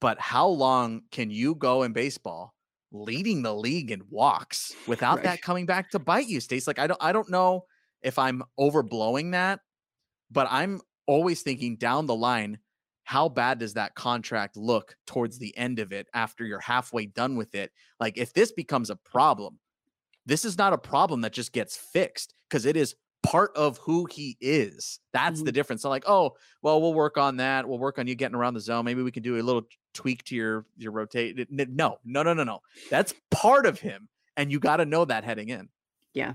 But 0.00 0.18
how 0.18 0.48
long 0.48 1.02
can 1.10 1.30
you 1.30 1.54
go 1.54 1.84
in 1.84 1.92
baseball 1.92 2.54
leading 2.92 3.42
the 3.42 3.54
league 3.54 3.90
in 3.90 4.02
walks 4.10 4.72
without 4.86 5.16
right. 5.16 5.24
that 5.24 5.42
coming 5.42 5.66
back 5.66 5.90
to 5.90 5.98
bite 5.98 6.28
you 6.28 6.40
Stace 6.40 6.66
like 6.66 6.78
i 6.78 6.86
don't 6.86 7.02
i 7.02 7.12
don't 7.12 7.30
know 7.30 7.64
if 8.02 8.18
i'm 8.18 8.42
overblowing 8.58 9.32
that 9.32 9.60
but 10.30 10.46
i'm 10.50 10.80
always 11.06 11.42
thinking 11.42 11.76
down 11.76 12.06
the 12.06 12.14
line 12.14 12.58
how 13.04 13.28
bad 13.28 13.58
does 13.58 13.74
that 13.74 13.94
contract 13.94 14.56
look 14.56 14.96
towards 15.06 15.38
the 15.38 15.56
end 15.56 15.78
of 15.78 15.92
it 15.92 16.08
after 16.14 16.44
you're 16.44 16.60
halfway 16.60 17.06
done 17.06 17.36
with 17.36 17.54
it? 17.54 17.72
Like, 18.00 18.16
if 18.16 18.32
this 18.32 18.52
becomes 18.52 18.90
a 18.90 18.96
problem, 18.96 19.58
this 20.24 20.44
is 20.44 20.56
not 20.56 20.72
a 20.72 20.78
problem 20.78 21.22
that 21.22 21.32
just 21.32 21.52
gets 21.52 21.76
fixed 21.76 22.34
because 22.48 22.64
it 22.64 22.76
is 22.76 22.94
part 23.22 23.50
of 23.56 23.78
who 23.78 24.06
he 24.10 24.36
is. 24.40 25.00
That's 25.12 25.38
mm-hmm. 25.38 25.46
the 25.46 25.52
difference. 25.52 25.82
So, 25.82 25.90
like, 25.90 26.04
oh, 26.06 26.32
well, 26.62 26.80
we'll 26.80 26.94
work 26.94 27.18
on 27.18 27.36
that. 27.38 27.68
We'll 27.68 27.78
work 27.78 27.98
on 27.98 28.06
you 28.06 28.14
getting 28.14 28.36
around 28.36 28.54
the 28.54 28.60
zone. 28.60 28.84
Maybe 28.84 29.02
we 29.02 29.12
can 29.12 29.22
do 29.22 29.38
a 29.38 29.42
little 29.42 29.62
tweak 29.94 30.24
to 30.24 30.34
your 30.34 30.66
your 30.76 30.92
rotate. 30.92 31.50
No, 31.50 31.98
no, 32.04 32.22
no, 32.22 32.34
no, 32.34 32.44
no. 32.44 32.62
That's 32.90 33.14
part 33.30 33.66
of 33.66 33.80
him, 33.80 34.08
and 34.36 34.50
you 34.50 34.58
got 34.58 34.76
to 34.76 34.84
know 34.84 35.04
that 35.04 35.24
heading 35.24 35.48
in. 35.48 35.68
Yeah. 36.14 36.34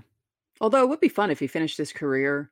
Although 0.60 0.82
it 0.82 0.88
would 0.88 1.00
be 1.00 1.08
fun 1.08 1.30
if 1.30 1.38
he 1.38 1.46
finished 1.46 1.78
his 1.78 1.92
career 1.92 2.50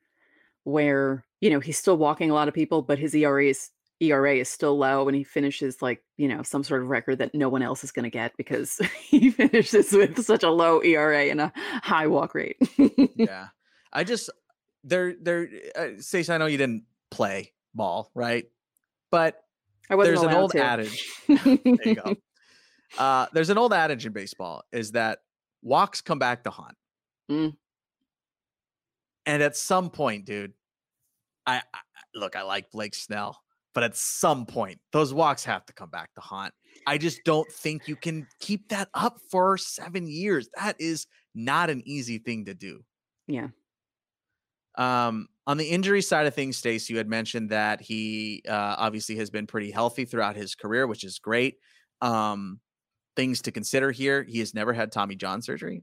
where 0.65 1.25
you 1.41 1.51
know 1.51 1.61
he's 1.61 1.79
still 1.79 1.97
walking 1.97 2.31
a 2.31 2.35
lot 2.35 2.49
of 2.49 2.55
people, 2.55 2.83
but 2.83 2.99
his 2.99 3.15
ERA 3.15 3.47
is 3.47 3.71
ERA 4.01 4.37
is 4.37 4.49
still 4.49 4.77
low 4.77 5.09
and 5.09 5.17
he 5.17 5.25
finishes 5.25 5.81
like, 5.81 6.03
you 6.17 6.29
know, 6.29 6.43
some 6.43 6.63
sort 6.63 6.83
of 6.83 6.89
record 6.89 7.19
that 7.19 7.35
no 7.35 7.49
one 7.49 7.63
else 7.63 7.83
is 7.83 7.93
going 7.93 8.05
to 8.05 8.11
get 8.11 8.37
because 8.37 8.79
he 9.01 9.31
finishes 9.31 9.93
with 9.93 10.23
such 10.25 10.43
a 10.43 10.51
low 10.51 10.83
ERA 10.83 11.25
and 11.27 11.41
a 11.41 11.53
high 11.83 12.07
walk 12.07 12.35
rate. 12.35 12.57
yeah. 13.17 13.49
I 13.93 14.05
just, 14.05 14.31
there, 14.85 15.15
there, 15.21 15.49
uh, 15.75 15.89
Stace, 15.99 16.29
I 16.29 16.39
know 16.39 16.47
you 16.47 16.59
didn't 16.59 16.85
play 17.11 17.53
ball, 17.75 18.11
right? 18.15 18.47
But 19.11 19.43
there's 19.91 20.23
an 20.23 20.35
old 20.35 20.53
to. 20.53 20.63
adage. 20.63 21.09
there 21.29 21.59
you 21.85 21.95
go. 21.95 22.17
Uh, 22.99 23.27
there's 23.33 23.51
an 23.51 23.59
old 23.59 23.73
adage 23.73 24.07
in 24.07 24.13
baseball 24.13 24.63
is 24.73 24.93
that 24.93 25.19
walks 25.63 26.01
come 26.01 26.19
back 26.19 26.45
to 26.45 26.51
haunt. 26.51 26.77
Mm. 27.31 27.57
And 29.27 29.43
at 29.43 29.57
some 29.57 29.91
point, 29.91 30.25
dude, 30.25 30.53
I, 31.47 31.57
I 31.75 31.79
look, 32.15 32.37
I 32.37 32.43
like 32.43 32.71
Blake 32.71 32.95
Snell. 32.95 33.41
But 33.75 33.85
at 33.85 33.95
some 33.95 34.47
point, 34.47 34.79
those 34.93 35.13
walks 35.13 35.45
have 35.45 35.67
to 35.67 35.73
come 35.75 35.91
back 35.91 36.15
to 36.15 36.23
haunt. 36.23 36.55
I 36.87 36.97
just 36.97 37.21
don't 37.25 37.51
think 37.53 37.89
you 37.89 37.95
can 37.95 38.27
keep 38.41 38.71
that 38.71 38.89
up 38.95 39.19
for 39.31 39.59
seven 39.59 40.07
years. 40.07 40.49
That 40.57 40.77
is 40.81 41.07
not 41.35 41.69
an 41.69 41.83
easy 41.85 42.17
thing 42.17 42.47
to 42.47 42.55
do. 42.55 42.81
Yeah. 43.27 43.49
Um, 44.77 45.29
on 45.47 45.57
the 45.57 45.69
injury 45.69 46.03
side 46.03 46.27
of 46.27 46.35
things, 46.35 46.57
Stace, 46.57 46.91
you 46.91 46.97
had 46.97 47.09
mentioned 47.09 47.51
that 47.51 47.81
he 47.81 48.43
uh, 48.49 48.75
obviously 48.79 49.17
has 49.17 49.31
been 49.31 49.47
pretty 49.47 49.71
healthy 49.71 50.05
throughout 50.05 50.37
his 50.37 50.55
career, 50.55 50.87
which 50.87 51.05
is 51.05 51.19
great. 51.19 51.57
Um, 52.01 52.61
things 53.15 53.43
to 53.43 53.53
consider 53.53 53.91
here: 53.91 54.25
he 54.25 54.41
has 54.41 54.55
never 54.55 54.73
had 54.73 54.93
Tommy 54.93 55.15
John 55.15 55.41
surgery. 55.43 55.83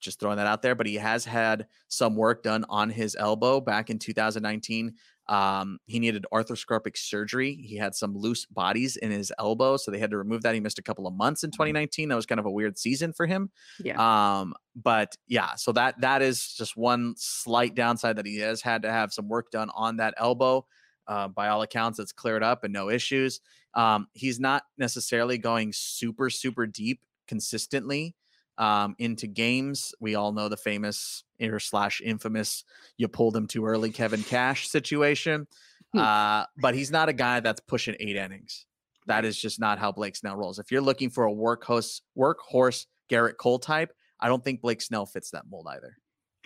Just 0.00 0.20
throwing 0.20 0.36
that 0.36 0.46
out 0.46 0.60
there, 0.60 0.74
but 0.74 0.86
he 0.86 0.96
has 0.96 1.24
had 1.24 1.66
some 1.88 2.14
work 2.16 2.42
done 2.42 2.64
on 2.68 2.90
his 2.90 3.16
elbow 3.18 3.60
back 3.60 3.88
in 3.88 3.98
2019. 3.98 4.94
Um, 5.26 5.78
he 5.86 5.98
needed 5.98 6.26
arthroscopic 6.32 6.96
surgery. 6.96 7.54
He 7.54 7.76
had 7.76 7.94
some 7.94 8.16
loose 8.16 8.44
bodies 8.44 8.96
in 8.96 9.10
his 9.10 9.32
elbow, 9.38 9.76
so 9.76 9.90
they 9.90 9.98
had 9.98 10.10
to 10.10 10.18
remove 10.18 10.42
that. 10.42 10.54
He 10.54 10.60
missed 10.60 10.78
a 10.78 10.82
couple 10.82 11.06
of 11.06 11.14
months 11.14 11.44
in 11.44 11.50
mm-hmm. 11.50 11.62
2019. 11.62 12.08
That 12.08 12.16
was 12.16 12.26
kind 12.26 12.38
of 12.38 12.46
a 12.46 12.50
weird 12.50 12.78
season 12.78 13.12
for 13.12 13.26
him. 13.26 13.50
Yeah. 13.82 14.40
Um, 14.40 14.54
but 14.76 15.16
yeah, 15.26 15.54
so 15.54 15.72
that 15.72 16.00
that 16.00 16.20
is 16.20 16.54
just 16.54 16.76
one 16.76 17.14
slight 17.16 17.74
downside 17.74 18.16
that 18.16 18.26
he 18.26 18.38
has 18.38 18.60
had 18.60 18.82
to 18.82 18.92
have 18.92 19.12
some 19.12 19.28
work 19.28 19.50
done 19.50 19.70
on 19.74 19.96
that 19.96 20.14
elbow. 20.16 20.66
Uh, 21.06 21.28
by 21.28 21.48
all 21.48 21.62
accounts, 21.62 21.98
it's 21.98 22.12
cleared 22.12 22.42
up 22.42 22.64
and 22.64 22.72
no 22.72 22.88
issues. 22.88 23.40
Um, 23.74 24.08
he's 24.14 24.40
not 24.40 24.64
necessarily 24.78 25.38
going 25.38 25.72
super 25.72 26.30
super 26.30 26.66
deep 26.66 27.00
consistently 27.26 28.14
um, 28.58 28.94
into 28.98 29.26
games. 29.26 29.94
We 30.00 30.14
all 30.14 30.32
know 30.32 30.48
the 30.48 30.56
famous 30.56 31.24
or 31.40 31.60
slash 31.60 32.00
infamous 32.00 32.64
you 32.96 33.08
pulled 33.08 33.36
him 33.36 33.46
too 33.46 33.66
early 33.66 33.90
Kevin 33.90 34.22
Cash 34.22 34.68
situation. 34.68 35.46
Hmm. 35.92 35.98
Uh, 35.98 36.44
but 36.58 36.74
he's 36.74 36.90
not 36.90 37.08
a 37.08 37.12
guy 37.12 37.40
that's 37.40 37.60
pushing 37.60 37.96
eight 38.00 38.16
innings. 38.16 38.66
That 39.06 39.24
is 39.24 39.36
just 39.36 39.60
not 39.60 39.78
how 39.78 39.92
Blake 39.92 40.16
Snell 40.16 40.36
rolls. 40.36 40.58
If 40.58 40.70
you're 40.70 40.80
looking 40.80 41.10
for 41.10 41.26
a 41.26 41.32
workhorse, 41.32 42.00
workhorse 42.16 42.86
Gerrit 43.10 43.36
Cole 43.36 43.58
type, 43.58 43.92
I 44.18 44.28
don't 44.28 44.42
think 44.42 44.62
Blake 44.62 44.80
Snell 44.80 45.06
fits 45.06 45.30
that 45.30 45.44
mold 45.50 45.66
either. 45.70 45.96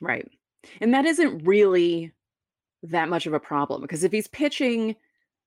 Right. 0.01 0.29
And 0.81 0.93
that 0.95 1.05
isn't 1.05 1.45
really 1.47 2.13
that 2.83 3.09
much 3.09 3.27
of 3.27 3.33
a 3.33 3.41
problem 3.41 3.83
because 3.83 4.05
if 4.05 4.13
he's 4.13 4.29
pitching 4.29 4.97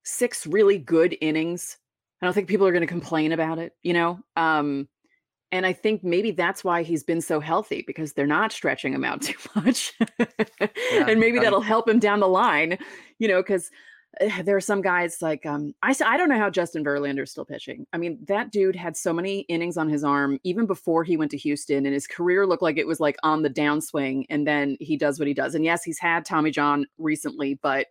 six 0.04 0.46
really 0.46 0.78
good 0.78 1.16
innings, 1.20 1.78
I 2.20 2.26
don't 2.26 2.32
think 2.32 2.48
people 2.48 2.66
are 2.66 2.72
going 2.72 2.82
to 2.82 2.86
complain 2.86 3.32
about 3.32 3.58
it, 3.58 3.74
you 3.82 3.92
know? 3.92 4.20
Um, 4.36 4.88
and 5.52 5.66
I 5.66 5.74
think 5.74 6.02
maybe 6.02 6.30
that's 6.30 6.64
why 6.64 6.82
he's 6.82 7.04
been 7.04 7.20
so 7.20 7.38
healthy 7.38 7.84
because 7.86 8.14
they're 8.14 8.26
not 8.26 8.52
stretching 8.52 8.94
him 8.94 9.04
out 9.04 9.22
too 9.22 9.38
much. 9.54 9.92
yeah, 10.18 11.06
and 11.06 11.20
maybe 11.20 11.38
that'll 11.38 11.60
help 11.60 11.88
him 11.88 11.98
down 11.98 12.20
the 12.20 12.28
line, 12.28 12.78
you 13.18 13.28
know, 13.28 13.42
because 13.42 13.70
eh, 14.20 14.42
there 14.42 14.56
are 14.56 14.60
some 14.60 14.80
guys 14.80 15.18
like 15.20 15.44
um 15.44 15.74
I 15.82 15.94
I 16.04 16.16
don't 16.16 16.30
know 16.30 16.38
how 16.38 16.50
Justin 16.50 16.82
Verlander's 16.82 17.30
still 17.30 17.44
pitching. 17.44 17.86
I 17.92 17.98
mean, 17.98 18.18
that 18.26 18.50
dude 18.50 18.74
had 18.74 18.96
so 18.96 19.12
many 19.12 19.40
innings 19.40 19.76
on 19.76 19.88
his 19.88 20.02
arm 20.02 20.40
even 20.42 20.66
before 20.66 21.04
he 21.04 21.18
went 21.18 21.30
to 21.32 21.38
Houston 21.38 21.84
and 21.84 21.94
his 21.94 22.06
career 22.06 22.46
looked 22.46 22.62
like 22.62 22.78
it 22.78 22.86
was 22.86 22.98
like 22.98 23.16
on 23.22 23.42
the 23.42 23.50
downswing 23.50 24.24
and 24.30 24.46
then 24.46 24.78
he 24.80 24.96
does 24.96 25.18
what 25.18 25.28
he 25.28 25.34
does. 25.34 25.54
And 25.54 25.64
yes, 25.64 25.84
he's 25.84 25.98
had 25.98 26.24
Tommy 26.24 26.50
John 26.50 26.86
recently, 26.96 27.58
but 27.62 27.88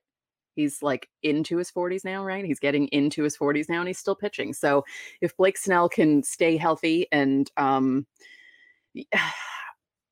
he's 0.55 0.81
like 0.81 1.09
into 1.23 1.57
his 1.57 1.71
40s 1.71 2.03
now, 2.03 2.23
right? 2.23 2.45
He's 2.45 2.59
getting 2.59 2.87
into 2.87 3.23
his 3.23 3.37
40s 3.37 3.69
now 3.69 3.79
and 3.79 3.87
he's 3.87 3.99
still 3.99 4.15
pitching. 4.15 4.53
So 4.53 4.83
if 5.21 5.35
Blake 5.37 5.57
Snell 5.57 5.89
can 5.89 6.23
stay 6.23 6.57
healthy 6.57 7.07
and 7.11 7.49
um 7.57 8.05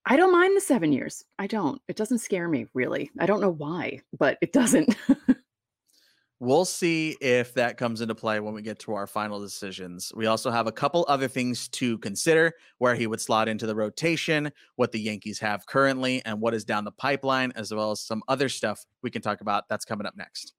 I 0.06 0.15
don't 0.15 0.32
mind 0.32 0.58
the 0.58 0.62
7 0.62 0.91
years. 0.91 1.23
I 1.38 1.45
don't. 1.45 1.80
It 1.88 1.95
doesn't 1.95 2.19
scare 2.19 2.47
me 2.47 2.65
really. 2.73 3.12
I 3.19 3.25
don't 3.25 3.41
know 3.41 3.52
why, 3.52 4.02
but 4.17 4.38
it 4.41 4.54
doesn't. 4.54 4.95
We'll 6.41 6.63
see 6.63 7.17
if 7.19 7.54
that 7.56 7.75
comes 7.75 7.99
into 7.99 8.15
play 8.15 8.39
when 8.39 8.54
we 8.54 8.62
get 8.62 8.80
to 8.80 8.93
our 8.93 9.08
final 9.08 9.41
decisions. 9.41 10.13
We 10.15 10.28
also 10.28 10.52
have 10.52 10.67
a 10.67 10.71
couple 10.71 11.06
other 11.10 11.28
things 11.28 11.67
to 11.69 11.97
consider 11.97 12.54
where 12.78 12.95
he 12.95 13.08
would 13.08 13.19
slot 13.19 13.49
into 13.49 13.67
the 13.67 13.75
rotation, 13.75 14.52
what 14.78 14.93
the 14.93 15.02
Yankees 15.02 15.39
have 15.39 15.65
currently, 15.67 16.21
and 16.23 16.39
what 16.39 16.54
is 16.54 16.63
down 16.63 16.86
the 16.86 16.93
pipeline, 16.93 17.52
as 17.58 17.73
well 17.73 17.91
as 17.91 17.99
some 17.99 18.23
other 18.30 18.47
stuff 18.47 18.86
we 19.04 19.12
can 19.12 19.21
talk 19.21 19.41
about. 19.41 19.65
That's 19.67 19.84
coming 19.84 20.08
up 20.08 20.15
next. 20.15 20.54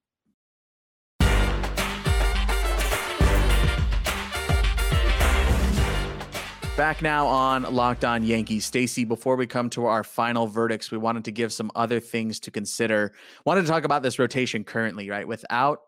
Back 6.81 7.03
now 7.03 7.27
on 7.27 7.64
Locked 7.64 8.07
On 8.07 8.23
Yankees. 8.23 8.64
Stacey, 8.64 9.05
before 9.05 9.37
we 9.37 9.47
come 9.47 9.69
to 9.69 9.85
our 9.85 10.03
final 10.03 10.47
verdicts, 10.47 10.90
we 10.90 10.97
wanted 10.97 11.27
to 11.27 11.31
give 11.31 11.53
some 11.53 11.71
other 11.75 12.01
things 12.01 12.40
to 12.40 12.51
consider. 12.51 13.12
Wanted 13.45 13.62
to 13.62 13.69
talk 13.69 13.85
about 13.85 14.03
this 14.03 14.19
rotation 14.19 14.64
currently, 14.64 15.11
right? 15.11 15.29
Without 15.29 15.81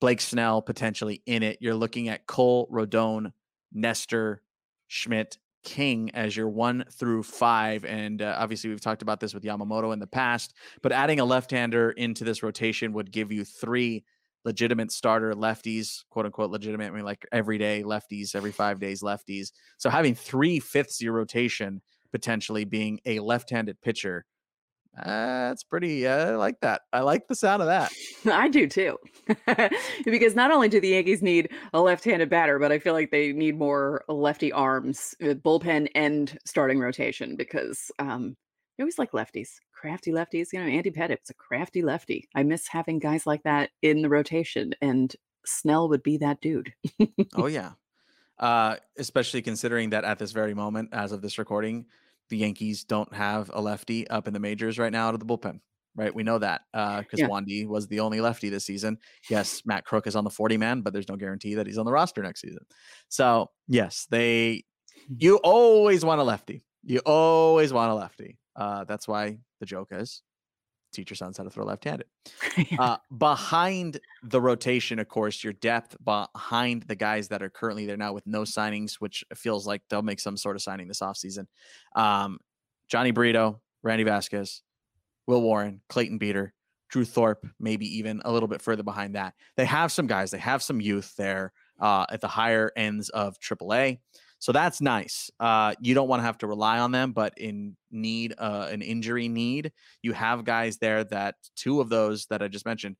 Blake 0.00 0.20
Snell 0.20 0.62
potentially 0.62 1.20
in 1.26 1.42
it, 1.42 1.58
you're 1.60 1.74
looking 1.74 2.08
at 2.08 2.28
Cole, 2.28 2.68
Rodon, 2.70 3.32
Nestor, 3.72 4.40
Schmidt, 4.86 5.38
King 5.64 6.12
as 6.14 6.36
your 6.36 6.48
one 6.48 6.84
through 6.92 7.24
five. 7.24 7.84
And 7.84 8.22
uh, 8.22 8.36
obviously, 8.38 8.70
we've 8.70 8.80
talked 8.80 9.02
about 9.02 9.18
this 9.18 9.34
with 9.34 9.42
Yamamoto 9.42 9.92
in 9.92 9.98
the 9.98 10.06
past, 10.06 10.54
but 10.80 10.92
adding 10.92 11.18
a 11.18 11.24
left 11.24 11.50
hander 11.50 11.90
into 11.90 12.22
this 12.22 12.44
rotation 12.44 12.92
would 12.92 13.10
give 13.10 13.32
you 13.32 13.44
three 13.44 14.04
legitimate 14.44 14.92
starter 14.92 15.34
lefties, 15.34 16.04
quote 16.10 16.26
unquote 16.26 16.50
legitimate, 16.50 16.86
I 16.86 16.90
mean 16.90 17.04
like 17.04 17.26
everyday 17.32 17.82
lefties, 17.82 18.34
every 18.34 18.52
five 18.52 18.80
days 18.80 19.02
lefties. 19.02 19.52
So 19.78 19.90
having 19.90 20.14
three 20.14 20.60
fifths 20.60 21.00
of 21.00 21.04
your 21.04 21.14
rotation 21.14 21.82
potentially 22.12 22.64
being 22.64 23.00
a 23.06 23.20
left-handed 23.20 23.80
pitcher, 23.80 24.24
uh, 24.98 25.48
that's 25.48 25.62
pretty. 25.62 26.06
Uh, 26.06 26.32
I 26.32 26.34
like 26.34 26.60
that. 26.62 26.82
I 26.92 27.00
like 27.00 27.28
the 27.28 27.36
sound 27.36 27.62
of 27.62 27.68
that. 27.68 27.92
I 28.30 28.48
do 28.48 28.66
too. 28.66 28.98
because 30.04 30.34
not 30.34 30.50
only 30.50 30.68
do 30.68 30.80
the 30.80 30.88
Yankees 30.88 31.22
need 31.22 31.50
a 31.72 31.80
left-handed 31.80 32.28
batter, 32.28 32.58
but 32.58 32.72
I 32.72 32.80
feel 32.80 32.92
like 32.92 33.10
they 33.10 33.32
need 33.32 33.56
more 33.56 34.04
lefty 34.08 34.52
arms, 34.52 35.14
uh, 35.22 35.34
bullpen 35.34 35.88
and 35.94 36.36
starting 36.44 36.80
rotation 36.80 37.36
because 37.36 37.90
um 37.98 38.36
I 38.80 38.82
always 38.82 38.98
like 38.98 39.12
lefties, 39.12 39.60
crafty 39.74 40.10
lefties. 40.10 40.54
You 40.54 40.60
know, 40.60 40.66
Andy 40.66 40.90
Pettitte's 40.90 41.28
a 41.28 41.34
crafty 41.34 41.82
lefty. 41.82 42.26
I 42.34 42.44
miss 42.44 42.66
having 42.66 42.98
guys 42.98 43.26
like 43.26 43.42
that 43.42 43.68
in 43.82 44.00
the 44.00 44.08
rotation, 44.08 44.74
and 44.80 45.14
Snell 45.44 45.90
would 45.90 46.02
be 46.02 46.16
that 46.16 46.40
dude. 46.40 46.72
Oh 47.34 47.46
yeah. 47.46 47.72
Uh, 48.38 48.76
especially 48.96 49.42
considering 49.42 49.90
that 49.90 50.04
at 50.04 50.18
this 50.18 50.32
very 50.32 50.54
moment, 50.54 50.88
as 50.92 51.12
of 51.12 51.20
this 51.20 51.38
recording, 51.38 51.84
the 52.30 52.38
Yankees 52.38 52.84
don't 52.84 53.12
have 53.12 53.50
a 53.52 53.60
lefty 53.60 54.08
up 54.08 54.26
in 54.26 54.32
the 54.32 54.40
majors 54.40 54.78
right 54.78 54.92
now 54.92 55.08
out 55.08 55.14
of 55.14 55.20
the 55.20 55.26
bullpen. 55.26 55.60
Right, 55.94 56.14
we 56.14 56.22
know 56.22 56.38
that 56.38 56.62
because 56.72 57.18
Yeah. 57.18 57.28
Wandy 57.28 57.66
was 57.66 57.86
the 57.86 58.00
only 58.00 58.22
lefty 58.22 58.48
this 58.48 58.64
season. 58.64 58.96
Yes, 59.28 59.60
Matt 59.66 59.84
Krook 59.84 60.06
is 60.06 60.16
on 60.16 60.24
the 60.24 60.30
forty 60.30 60.56
man, 60.56 60.80
but 60.80 60.94
there's 60.94 61.08
no 61.08 61.16
guarantee 61.16 61.56
that 61.56 61.66
he's 61.66 61.76
on 61.76 61.84
the 61.84 61.92
roster 61.92 62.22
next 62.22 62.40
season. 62.40 62.64
So 63.10 63.50
yes, 63.68 64.06
they. 64.10 64.64
You 65.14 65.36
always 65.44 66.02
want 66.02 66.20
a 66.20 66.24
lefty. 66.24 66.62
You 66.82 67.00
always 67.04 67.72
want 67.74 67.90
a 67.90 67.94
lefty. 67.94 68.38
Uh, 68.60 68.84
that's 68.84 69.08
why 69.08 69.38
the 69.58 69.64
joke 69.66 69.88
is, 69.90 70.20
teach 70.92 71.08
your 71.08 71.16
sons 71.16 71.38
how 71.38 71.44
to 71.44 71.50
throw 71.50 71.64
left-handed. 71.64 72.06
Uh, 72.78 72.98
behind 73.16 73.98
the 74.22 74.40
rotation, 74.40 74.98
of 74.98 75.08
course, 75.08 75.42
your 75.42 75.52
depth 75.54 75.96
behind 76.04 76.82
the 76.82 76.94
guys 76.94 77.28
that 77.28 77.42
are 77.42 77.48
currently 77.48 77.86
there 77.86 77.96
now 77.96 78.12
with 78.12 78.26
no 78.26 78.42
signings, 78.42 78.94
which 78.94 79.24
feels 79.34 79.66
like 79.66 79.82
they'll 79.88 80.02
make 80.02 80.20
some 80.20 80.36
sort 80.36 80.56
of 80.56 80.62
signing 80.62 80.88
this 80.88 81.00
offseason. 81.00 81.46
Um, 81.96 82.38
Jhony 82.92 83.14
Brito, 83.14 83.60
Randy 83.82 84.04
Vasquez, 84.04 84.62
Will 85.26 85.40
Warren, 85.40 85.80
Clayton 85.88 86.18
Beeter, 86.18 86.52
Drew 86.90 87.04
Thorpe, 87.04 87.46
maybe 87.58 87.86
even 87.98 88.20
a 88.24 88.32
little 88.32 88.48
bit 88.48 88.60
further 88.60 88.82
behind 88.82 89.14
that. 89.14 89.34
They 89.56 89.64
have 89.64 89.90
some 89.90 90.06
guys, 90.06 90.30
they 90.30 90.38
have 90.38 90.62
some 90.62 90.80
youth 90.80 91.14
there 91.16 91.52
uh, 91.80 92.04
at 92.10 92.20
the 92.20 92.28
higher 92.28 92.72
ends 92.76 93.08
of 93.08 93.38
AAA. 93.38 93.98
So 94.40 94.52
that's 94.52 94.80
nice. 94.80 95.30
Uh, 95.38 95.74
you 95.80 95.94
don't 95.94 96.08
want 96.08 96.20
to 96.20 96.24
have 96.24 96.38
to 96.38 96.46
rely 96.46 96.80
on 96.80 96.90
them, 96.92 97.12
but 97.12 97.34
in 97.36 97.76
need, 97.90 98.34
uh, 98.38 98.68
an 98.70 98.82
injury 98.82 99.28
need, 99.28 99.70
you 100.02 100.12
have 100.12 100.44
guys 100.44 100.78
there 100.78 101.04
that 101.04 101.36
two 101.56 101.80
of 101.80 101.88
those 101.90 102.26
that 102.26 102.42
I 102.42 102.48
just 102.48 102.66
mentioned 102.66 102.96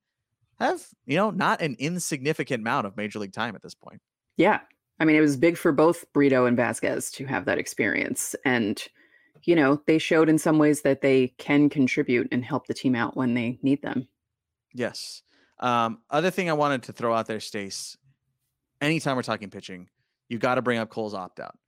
have, 0.59 0.87
you 1.07 1.17
know, 1.17 1.31
not 1.31 1.63
an 1.63 1.77
insignificant 1.79 2.61
amount 2.61 2.87
of 2.87 2.97
major 2.97 3.19
league 3.19 3.33
time 3.33 3.57
at 3.57 3.63
this 3.63 3.75
point. 3.75 4.01
yeah. 4.37 4.61
I 5.01 5.07
mean, 5.07 5.17
it 5.17 5.23
was 5.23 5.39
big 5.39 5.57
for 5.57 5.73
both 5.73 6.05
Brito 6.13 6.45
and 6.45 6.59
Vasquez 6.59 7.11
to 7.13 7.25
have 7.25 7.47
that 7.47 7.57
experience. 7.57 8.37
And, 8.45 8.87
you 9.45 9.57
know, 9.57 9.81
they 9.87 9.97
showed 9.97 10.29
in 10.29 10.37
some 10.37 10.59
ways 10.59 10.83
that 10.83 11.01
they 11.01 11.29
can 11.39 11.71
contribute 11.71 12.29
and 12.31 12.45
help 12.45 12.67
the 12.67 12.75
team 12.75 12.95
out 12.95 13.17
when 13.17 13.33
they 13.33 13.59
need 13.63 13.81
them. 13.81 14.07
Yes. 14.75 15.23
Um, 15.59 16.01
other 16.11 16.31
thing 16.31 16.51
I 16.51 16.53
wanted 16.53 16.83
to 16.83 16.93
throw 16.93 17.15
out 17.15 17.27
there, 17.27 17.41
Stace, 17.41 17.97
anytime 18.83 19.17
we're 19.17 19.23
talking 19.23 19.49
pitching, 19.49 19.89
you 20.31 20.39
got 20.39 20.55
to 20.55 20.63
bring 20.63 20.79
up 20.79 20.89
Cole's 20.89 21.13
opt 21.13 21.41
out. 21.41 21.59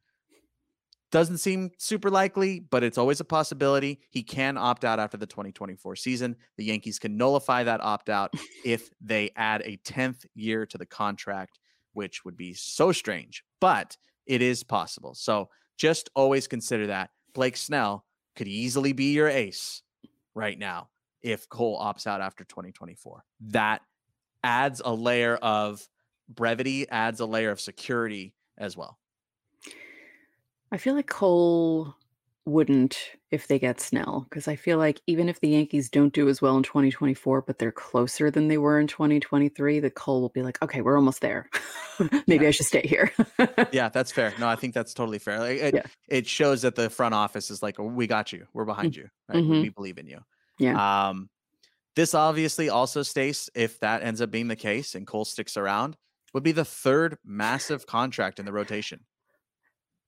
Doesn't 1.10 1.38
seem 1.38 1.72
super 1.76 2.08
likely, 2.08 2.60
but 2.60 2.82
it's 2.82 2.96
always 2.96 3.20
a 3.20 3.24
possibility. 3.24 4.00
He 4.08 4.22
can 4.22 4.56
opt 4.56 4.82
out 4.82 4.98
after 4.98 5.18
the 5.18 5.26
2024 5.26 5.94
season. 5.96 6.36
The 6.56 6.64
Yankees 6.64 6.98
can 6.98 7.18
nullify 7.18 7.64
that 7.64 7.82
opt 7.82 8.08
out 8.08 8.32
if 8.64 8.88
they 9.02 9.30
add 9.36 9.60
a 9.66 9.76
10th 9.84 10.24
year 10.34 10.64
to 10.64 10.78
the 10.78 10.86
contract, 10.86 11.58
which 11.92 12.24
would 12.24 12.38
be 12.38 12.54
so 12.54 12.92
strange, 12.92 13.44
but 13.60 13.98
it 14.24 14.40
is 14.40 14.62
possible. 14.62 15.14
So 15.14 15.50
just 15.76 16.08
always 16.14 16.46
consider 16.46 16.86
that. 16.86 17.10
Blake 17.34 17.58
Snell 17.58 18.06
could 18.36 18.48
easily 18.48 18.94
be 18.94 19.12
your 19.12 19.28
ace 19.28 19.82
right 20.34 20.58
now 20.58 20.88
if 21.20 21.46
Cole 21.48 21.78
opts 21.78 22.06
out 22.06 22.22
after 22.22 22.44
2024. 22.44 23.22
That 23.48 23.82
adds 24.42 24.80
a 24.82 24.94
layer 24.94 25.34
of 25.36 25.86
brevity, 26.28 26.88
adds 26.88 27.20
a 27.20 27.26
layer 27.26 27.50
of 27.50 27.60
security 27.60 28.32
as 28.58 28.76
well. 28.76 28.98
I 30.70 30.78
feel 30.78 30.94
like 30.94 31.06
Cole 31.06 31.94
wouldn't 32.44 32.98
if 33.30 33.46
they 33.46 33.56
get 33.58 33.80
Snell 33.80 34.26
because 34.28 34.48
I 34.48 34.56
feel 34.56 34.76
like 34.76 35.00
even 35.06 35.28
if 35.28 35.38
the 35.40 35.48
Yankees 35.50 35.88
don't 35.88 36.12
do 36.12 36.28
as 36.28 36.42
well 36.42 36.56
in 36.56 36.62
2024, 36.64 37.42
but 37.42 37.58
they're 37.58 37.70
closer 37.70 38.30
than 38.32 38.48
they 38.48 38.58
were 38.58 38.80
in 38.80 38.88
2023, 38.88 39.78
the 39.80 39.90
Cole 39.90 40.20
will 40.20 40.28
be 40.30 40.42
like, 40.42 40.60
okay, 40.60 40.80
we're 40.80 40.96
almost 40.96 41.20
there. 41.20 41.48
Maybe 42.26 42.42
Yeah. 42.44 42.48
I 42.48 42.50
should 42.50 42.66
stay 42.66 42.82
here. 42.84 43.12
Yeah, 43.72 43.90
that's 43.90 44.10
fair. 44.10 44.34
No, 44.40 44.48
I 44.48 44.56
think 44.56 44.74
that's 44.74 44.92
totally 44.92 45.18
fair. 45.18 45.38
Like, 45.38 45.58
it, 45.60 45.74
Yeah. 45.74 45.82
it 46.08 46.26
shows 46.26 46.62
that 46.62 46.74
the 46.74 46.90
front 46.90 47.14
office 47.14 47.50
is 47.50 47.62
like, 47.62 47.76
we 47.78 48.06
got 48.06 48.32
you. 48.32 48.46
We're 48.52 48.64
behind 48.64 48.96
you. 48.96 49.08
Right? 49.28 49.36
We- 49.36 49.42
Mhm. 49.48 49.62
We 49.62 49.68
believe 49.68 49.98
in 49.98 50.06
you. 50.06 50.18
Yeah. 50.58 51.08
Um, 51.08 51.30
this 51.94 52.14
obviously 52.14 52.70
also 52.70 53.02
Stace 53.02 53.50
if 53.54 53.78
that 53.80 54.02
ends 54.02 54.20
up 54.20 54.30
being 54.30 54.48
the 54.48 54.56
case 54.56 54.94
and 54.94 55.06
Cole 55.06 55.24
sticks 55.26 55.56
around, 55.56 55.96
would 56.32 56.42
be 56.42 56.52
the 56.52 56.64
third 56.64 57.18
massive 57.24 57.86
contract 57.86 58.38
in 58.38 58.46
the 58.46 58.52
rotation. 58.52 59.06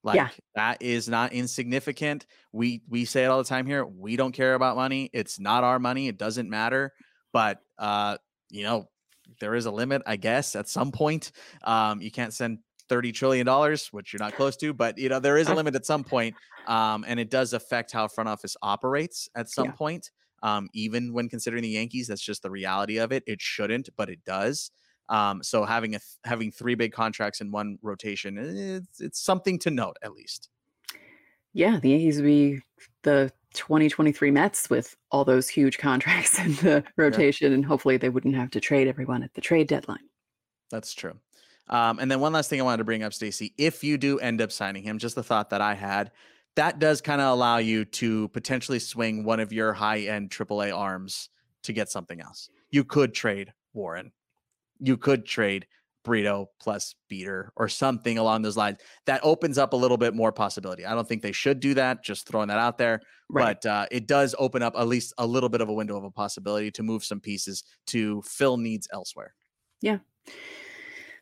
Like 0.03 0.17
Yeah. 0.17 0.31
that 0.55 0.83
is 0.83 1.09
not 1.09 1.33
insignificant. 1.33 2.27
We 2.53 2.83
we 2.89 3.05
say 3.07 3.25
it 3.25 3.29
all 3.29 3.39
the 3.39 3.45
time 3.49 3.67
here. 3.67 3.87
We 3.87 4.17
don't 4.17 4.33
care 4.33 4.55
about 4.55 4.77
money. 4.77 5.09
It's 5.15 5.41
not 5.41 5.65
our 5.65 5.79
money. 5.79 6.09
It 6.09 6.19
doesn't 6.19 6.51
matter. 6.51 6.93
But 7.33 7.61
uh, 7.79 8.19
you 8.51 8.65
know, 8.65 8.91
there 9.41 9.55
is 9.55 9.65
a 9.67 9.71
limit, 9.71 10.03
I 10.07 10.17
guess, 10.17 10.55
at 10.57 10.69
some 10.69 10.93
point. 10.93 11.33
Um, 11.63 12.03
you 12.03 12.11
can't 12.11 12.35
send 12.35 12.59
30 12.91 13.13
trillion 13.13 13.47
dollars, 13.47 13.89
which 13.95 14.13
you're 14.13 14.21
not 14.21 14.35
close 14.35 14.57
to, 14.59 14.75
but 14.75 14.99
you 14.99 15.09
know, 15.09 15.21
there 15.21 15.39
is 15.39 15.49
a 15.49 15.55
limit 15.55 15.75
at 15.75 15.87
some 15.87 16.05
point. 16.05 16.37
Um, 16.67 17.05
and 17.09 17.19
it 17.19 17.31
does 17.31 17.55
affect 17.55 17.91
how 17.93 18.07
front 18.09 18.29
office 18.29 18.57
operates 18.61 19.29
at 19.35 19.49
some 19.49 19.73
Yeah. 19.73 19.73
point. 19.73 20.11
Um, 20.43 20.69
even 20.75 21.15
when 21.15 21.31
considering 21.31 21.63
the 21.63 21.71
Yankees, 21.71 22.09
that's 22.09 22.21
just 22.23 22.43
the 22.43 22.51
reality 22.51 22.99
of 22.99 23.11
it. 23.11 23.23
It 23.27 23.41
shouldn't, 23.41 23.89
but 23.97 24.11
it 24.11 24.23
does. 24.25 24.71
Um, 25.09 25.43
so 25.43 25.65
having 25.65 25.95
a 25.95 25.99
th- 25.99 26.19
having 26.25 26.51
three 26.51 26.75
big 26.75 26.93
contracts 26.93 27.41
in 27.41 27.51
one 27.51 27.79
rotation, 27.83 28.39
it's 28.39 29.01
it's 29.01 29.21
something 29.21 29.59
to 29.61 29.71
note 29.71 29.97
at 30.03 30.13
least. 30.13 30.49
yeah, 31.53 31.79
the 31.79 31.91
Yankees 31.91 32.17
would 32.17 32.27
be 32.27 32.61
the 33.03 33.31
2023 33.55 34.31
Mets 34.31 34.69
with 34.69 34.97
all 35.11 35.25
those 35.25 35.49
huge 35.49 35.79
contracts 35.79 36.39
in 36.45 36.55
the 36.57 36.85
rotation, 36.97 37.53
and 37.53 37.65
hopefully 37.65 37.97
they 37.97 38.09
wouldn't 38.09 38.35
have 38.35 38.51
to 38.51 38.61
trade 38.61 38.89
everyone 38.89 39.23
at 39.23 39.35
the 39.35 39.41
trade 39.41 39.69
deadline. 39.69 40.09
That's 40.71 40.93
true. 40.95 41.15
Um, 41.69 41.99
and 41.99 42.11
then 42.11 42.21
one 42.21 42.33
last 42.33 42.51
thing 42.51 42.61
I 42.61 42.65
wanted 42.65 42.79
to 42.79 42.85
bring 42.85 43.03
up, 43.03 43.15
Stacey, 43.15 43.55
if 43.57 43.83
you 43.83 43.97
do 43.97 44.19
end 44.19 44.43
up 44.43 44.53
signing 44.53 44.83
him, 44.83 44.99
just 44.99 45.15
the 45.15 45.23
thought 45.23 45.51
that 45.51 45.63
I 45.63 45.75
had, 45.75 46.11
that 46.57 46.79
does 46.79 47.01
kind 47.01 47.21
of 47.21 47.33
allow 47.33 47.59
you 47.59 47.85
to 47.87 48.29
potentially 48.29 48.79
swing 48.79 49.25
one 49.25 49.41
of 49.41 49.53
your 49.53 49.73
high 49.73 50.01
end 50.01 50.31
AAA 50.31 50.77
arms 50.77 51.31
to 51.63 51.73
get 51.73 51.91
something 51.91 52.21
else. 52.21 52.51
You 52.71 52.85
could 52.85 53.15
trade 53.15 53.53
Warren. 53.73 54.13
You 54.81 54.97
could 54.97 55.25
trade 55.25 55.67
Brito 56.05 56.51
plus 56.61 56.95
Beeter 57.09 57.53
or 57.57 57.69
something 57.69 58.19
along 58.19 58.43
those 58.43 58.57
lines. 58.57 58.79
That 59.07 59.21
opens 59.25 59.59
up 59.59 59.73
a 59.73 59.77
little 59.77 59.97
bit 59.97 60.15
more 60.15 60.31
possibility. 60.31 60.87
I 60.87 60.95
don't 60.95 61.09
think 61.09 61.23
they 61.23 61.33
should 61.33 61.59
do 61.59 61.75
that. 61.75 62.05
Just 62.05 62.29
throwing 62.29 62.49
that 62.49 62.59
out 62.59 62.79
there, 62.79 63.01
right. 63.31 63.59
but 63.61 63.69
uh, 63.69 63.87
it 63.91 64.07
does 64.07 64.35
open 64.39 64.63
up 64.63 64.75
at 64.77 64.87
least 64.87 65.15
a 65.19 65.27
little 65.27 65.49
bit 65.49 65.61
of 65.61 65.69
a 65.69 65.73
window 65.73 65.97
of 65.97 66.05
a 66.05 66.11
possibility 66.11 66.71
to 66.73 66.83
move 66.83 67.05
some 67.05 67.21
pieces 67.21 67.65
to 67.89 68.23
fill 68.23 68.57
needs 68.57 68.87
elsewhere. 68.93 69.35
Yeah. 69.81 69.99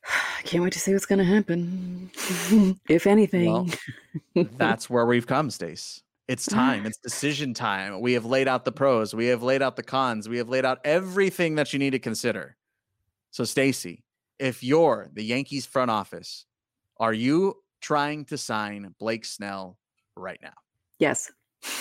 I 0.05 0.43
can't 0.43 0.65
wait 0.65 0.73
to 0.73 0.81
see 0.81 0.93
what's 0.93 1.07
going 1.07 1.21
to 1.21 1.25
happen. 1.25 2.11
if 2.89 3.07
anything, 3.07 3.53
well, 3.53 3.69
that's 4.57 4.91
where 4.91 5.07
we've 5.07 5.29
come, 5.29 5.49
Stace. 5.49 6.03
It's 6.27 6.47
time. 6.49 6.87
It's 6.87 6.99
decision 6.99 7.55
time. 7.55 8.01
We 8.01 8.15
have 8.15 8.25
laid 8.25 8.49
out 8.49 8.65
the 8.65 8.73
pros. 8.73 9.15
We 9.15 9.27
have 9.27 9.45
laid 9.45 9.63
out 9.63 9.77
the 9.77 9.85
cons. 9.85 10.29
We 10.29 10.39
have 10.39 10.49
laid 10.49 10.65
out 10.65 10.81
everything 10.85 11.55
that 11.55 11.73
you 11.73 11.79
need 11.79 11.91
to 11.91 12.01
consider. 12.01 12.57
So, 13.33 13.45
Stacey, 13.45 14.05
if 14.39 14.63
you're 14.63 15.09
the 15.13 15.25
Yankees 15.25 15.67
front 15.67 15.91
office, 15.91 16.47
are 16.99 17.15
you 17.15 17.57
trying 17.81 18.27
to 18.27 18.39
sign 18.39 18.95
Blake 19.01 19.25
Snell 19.25 19.79
right 20.17 20.39
now? 20.43 20.53
Yes. 20.99 21.33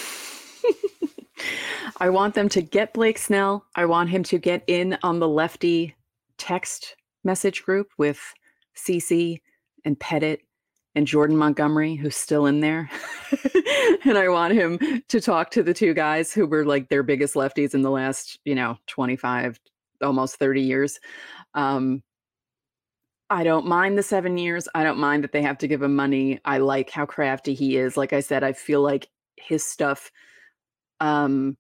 I 2.00 2.10
want 2.10 2.36
them 2.36 2.48
to 2.50 2.62
get 2.62 2.94
Blake 2.94 3.18
Snell. 3.18 3.66
I 3.76 3.86
want 3.86 4.10
him 4.10 4.24
to 4.24 4.40
get 4.40 4.64
in 4.68 4.98
on 5.04 5.20
the 5.20 5.28
lefty 5.28 5.94
text 6.38 6.96
message 7.24 7.64
group 7.64 7.90
with 7.98 8.20
CC 8.76 9.42
and 9.86 10.00
Pettitte 10.00 10.40
and 10.96 11.06
Jordan 11.06 11.38
Montgomery, 11.38 11.96
who's 11.96 12.16
still 12.16 12.46
in 12.46 12.62
there. 12.62 12.90
and 14.06 14.18
I 14.18 14.30
want 14.30 14.54
him 14.54 15.04
to 15.10 15.22
talk 15.22 15.52
to 15.52 15.64
the 15.64 15.74
two 15.74 15.94
guys 15.94 16.34
who 16.34 16.46
were 16.46 16.66
like 16.66 16.90
their 16.90 17.04
biggest 17.04 17.36
lefties 17.36 17.74
in 17.74 17.82
the 17.82 17.92
last, 17.92 18.40
you 18.46 18.56
know, 18.56 18.78
25, 18.88 19.60
almost 20.02 20.38
30 20.38 20.62
years. 20.62 21.00
Um, 21.54 22.04
I 23.30 23.46
don't 23.46 23.66
mind 23.66 23.98
the 23.98 24.04
seven 24.04 24.38
years. 24.38 24.68
I 24.76 24.84
don't 24.84 24.98
mind 24.98 25.24
that 25.24 25.32
they 25.32 25.42
have 25.42 25.58
to 25.60 25.68
give 25.68 25.82
him 25.82 25.96
money. 25.96 26.40
I 26.44 26.58
like 26.58 26.90
how 26.90 27.06
crafty 27.06 27.54
he 27.54 27.78
is. 27.78 27.96
Like 27.96 28.12
I 28.12 28.20
said, 28.20 28.44
I 28.44 28.52
feel 28.52 28.82
like 28.82 29.08
his 29.38 29.64
stuff 29.64 30.12
um, 31.00 31.58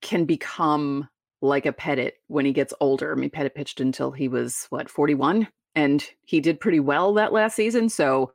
can 0.00 0.24
become 0.24 1.08
like 1.40 1.66
a 1.66 1.72
Pettitte 1.72 2.14
when 2.26 2.44
he 2.44 2.52
gets 2.52 2.74
older. 2.80 3.12
I 3.12 3.14
mean, 3.14 3.30
Pettitte 3.30 3.54
pitched 3.54 3.80
until 3.80 4.10
he 4.10 4.26
was 4.26 4.66
what 4.70 4.90
41, 4.90 5.46
and 5.76 6.04
he 6.24 6.40
did 6.40 6.58
pretty 6.58 6.80
well 6.80 7.14
that 7.14 7.32
last 7.32 7.54
season. 7.54 7.88
So, 7.88 8.32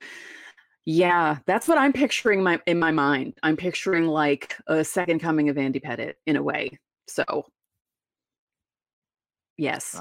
yeah, 0.85 1.39
that's 1.45 1.67
what 1.67 1.77
I'm 1.77 1.91
picturing 1.91 2.41
my 2.41 2.61
in 2.65 2.79
my 2.79 2.91
mind. 2.91 3.33
I'm 3.43 3.57
picturing 3.57 4.05
like 4.05 4.55
a 4.67 4.85
second 4.85 5.19
coming 5.19 5.49
of 5.49 5.57
Andy 5.57 5.79
Pettitte 5.81 6.15
in 6.25 6.37
a 6.37 6.43
way. 6.43 6.79
So, 7.07 7.45
yes. 9.59 9.99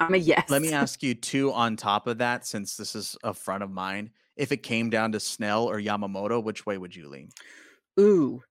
I'm 0.00 0.14
a 0.14 0.18
yes. 0.18 0.48
Let 0.50 0.62
me 0.62 0.72
ask 0.72 1.02
you 1.02 1.14
two 1.14 1.52
on 1.52 1.76
top 1.76 2.06
of 2.06 2.18
that, 2.18 2.46
since 2.46 2.76
this 2.76 2.94
is 2.94 3.16
a 3.24 3.32
front 3.32 3.62
of 3.62 3.70
mine. 3.70 4.10
If 4.36 4.52
it 4.52 4.58
came 4.58 4.90
down 4.90 5.12
to 5.12 5.20
Snell 5.20 5.64
or 5.64 5.80
Yamamoto, 5.80 6.42
which 6.42 6.66
way 6.66 6.76
would 6.76 6.94
you 6.94 7.08
lean? 7.08 7.30
Ooh, 7.98 8.42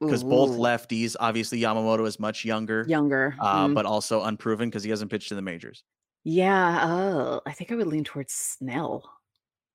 because 0.00 0.22
both 0.22 0.50
lefties. 0.50 1.16
Obviously, 1.18 1.60
Yamamoto 1.60 2.06
is 2.06 2.20
much 2.20 2.44
younger, 2.44 2.84
younger, 2.88 3.34
uh, 3.40 3.66
mm. 3.66 3.74
but 3.74 3.86
also 3.86 4.22
unproven 4.24 4.68
because 4.68 4.84
he 4.84 4.90
hasn't 4.90 5.10
pitched 5.10 5.30
in 5.30 5.36
the 5.36 5.42
majors. 5.42 5.82
Yeah, 6.24 6.84
uh, 6.84 7.40
I 7.46 7.52
think 7.52 7.70
I 7.70 7.76
would 7.76 7.86
lean 7.86 8.04
towards 8.04 8.32
Snell, 8.32 9.10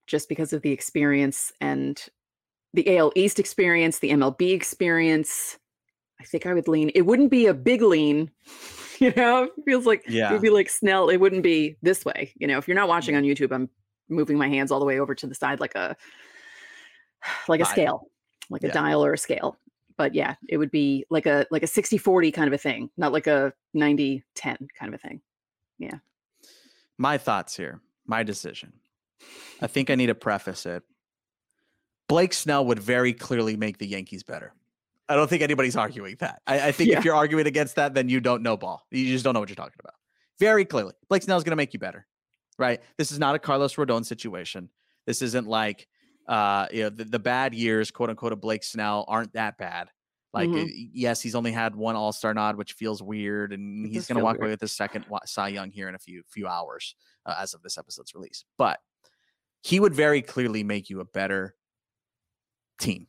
just 0.05 0.29
because 0.29 0.53
of 0.53 0.61
the 0.61 0.71
experience 0.71 1.51
and 1.61 2.03
the 2.73 2.97
AL 2.97 3.13
East 3.15 3.39
experience, 3.39 3.99
the 3.99 4.11
MLB 4.11 4.53
experience. 4.53 5.57
I 6.19 6.23
think 6.23 6.45
I 6.45 6.53
would 6.53 6.67
lean. 6.67 6.91
It 6.93 7.01
wouldn't 7.01 7.31
be 7.31 7.47
a 7.47 7.53
big 7.53 7.81
lean, 7.81 8.29
you 9.05 9.13
know. 9.15 9.43
It 9.43 9.63
feels 9.65 9.85
like 9.85 10.03
yeah. 10.07 10.29
it 10.29 10.33
would 10.33 10.41
be 10.41 10.49
like 10.49 10.69
Snell. 10.69 11.09
It 11.09 11.17
wouldn't 11.17 11.43
be 11.43 11.77
this 11.81 12.05
way, 12.05 12.33
you 12.37 12.47
know. 12.47 12.57
If 12.57 12.67
you're 12.67 12.75
not 12.75 12.87
watching 12.87 13.15
mm. 13.15 13.19
on 13.19 13.23
YouTube, 13.23 13.53
I'm 13.53 13.69
moving 14.09 14.37
my 14.37 14.47
hands 14.47 14.71
all 14.71 14.79
the 14.79 14.85
way 14.85 14.99
over 14.99 15.15
to 15.15 15.27
the 15.27 15.35
side 15.35 15.59
like 15.59 15.75
a 15.75 15.95
like 17.47 17.61
a 17.61 17.65
scale, 17.65 18.07
like 18.49 18.63
yeah. 18.63 18.69
a 18.69 18.73
dial 18.73 19.03
or 19.03 19.13
a 19.13 19.17
scale 19.17 19.57
but 20.01 20.15
yeah, 20.15 20.33
it 20.49 20.57
would 20.57 20.71
be 20.71 21.05
like 21.11 21.27
a 21.27 21.45
like 21.51 21.61
a 21.61 21.67
60-40 21.67 22.33
kind 22.33 22.47
of 22.47 22.53
a 22.53 22.57
thing, 22.57 22.89
not 22.97 23.11
like 23.13 23.27
a 23.27 23.53
90-10 23.75 24.23
kind 24.43 24.67
of 24.81 24.93
a 24.95 24.97
thing. 24.97 25.21
Yeah. 25.77 25.99
My 26.97 27.19
thoughts 27.19 27.55
here, 27.55 27.81
my 28.07 28.23
decision. 28.23 28.73
I 29.61 29.67
think 29.67 29.91
I 29.91 29.95
need 29.95 30.07
to 30.07 30.15
preface 30.15 30.65
it. 30.65 30.81
Blake 32.09 32.33
Snell 32.33 32.65
would 32.65 32.79
very 32.79 33.13
clearly 33.13 33.55
make 33.55 33.77
the 33.77 33.85
Yankees 33.85 34.23
better. 34.23 34.53
I 35.11 35.15
don't 35.15 35.29
think 35.29 35.41
anybody's 35.41 35.75
arguing 35.75 36.15
that. 36.19 36.41
I, 36.47 36.67
I 36.67 36.71
think 36.71 36.89
yeah. 36.89 36.99
if 36.99 37.05
you're 37.05 37.15
arguing 37.15 37.47
against 37.47 37.75
that, 37.75 37.93
then 37.93 38.09
you 38.09 38.19
don't 38.19 38.41
know 38.41 38.57
ball. 38.57 38.85
You 38.91 39.05
just 39.07 39.23
don't 39.23 39.33
know 39.33 39.39
what 39.39 39.49
you're 39.49 39.55
talking 39.55 39.79
about. 39.79 39.95
Very 40.39 40.65
clearly, 40.65 40.93
Blake 41.09 41.23
Snell 41.23 41.37
is 41.37 41.43
going 41.43 41.51
to 41.51 41.57
make 41.57 41.73
you 41.73 41.79
better, 41.79 42.07
right? 42.57 42.81
This 42.97 43.11
is 43.11 43.19
not 43.19 43.35
a 43.35 43.39
Carlos 43.39 43.75
Rodon 43.75 44.05
situation. 44.05 44.69
This 45.05 45.21
isn't 45.21 45.47
like 45.47 45.87
uh, 46.27 46.67
you 46.71 46.83
know, 46.83 46.89
the, 46.89 47.03
the 47.03 47.19
bad 47.19 47.53
years, 47.53 47.91
quote 47.91 48.09
unquote, 48.09 48.31
of 48.31 48.41
Blake 48.41 48.63
Snell 48.63 49.05
aren't 49.07 49.33
that 49.33 49.57
bad. 49.57 49.89
Like, 50.33 50.47
mm-hmm. 50.47 50.67
yes, 50.93 51.21
he's 51.21 51.35
only 51.35 51.51
had 51.51 51.75
one 51.75 51.95
All 51.95 52.13
Star 52.13 52.33
nod, 52.33 52.55
which 52.55 52.73
feels 52.73 53.03
weird, 53.03 53.51
and 53.51 53.85
he's 53.85 54.07
going 54.07 54.17
to 54.17 54.23
walk 54.23 54.35
weird. 54.35 54.43
away 54.43 54.51
with 54.51 54.61
his 54.61 54.71
second 54.71 55.05
Cy 55.25 55.49
Young 55.49 55.71
here 55.71 55.89
in 55.89 55.95
a 55.95 55.99
few 55.99 56.23
few 56.29 56.47
hours 56.47 56.95
uh, 57.25 57.35
as 57.37 57.53
of 57.53 57.61
this 57.61 57.77
episode's 57.77 58.15
release. 58.15 58.45
But 58.57 58.79
he 59.61 59.79
would 59.79 59.93
very 59.93 60.21
clearly 60.21 60.63
make 60.63 60.89
you 60.89 61.01
a 61.01 61.05
better 61.05 61.55
team. 62.79 63.07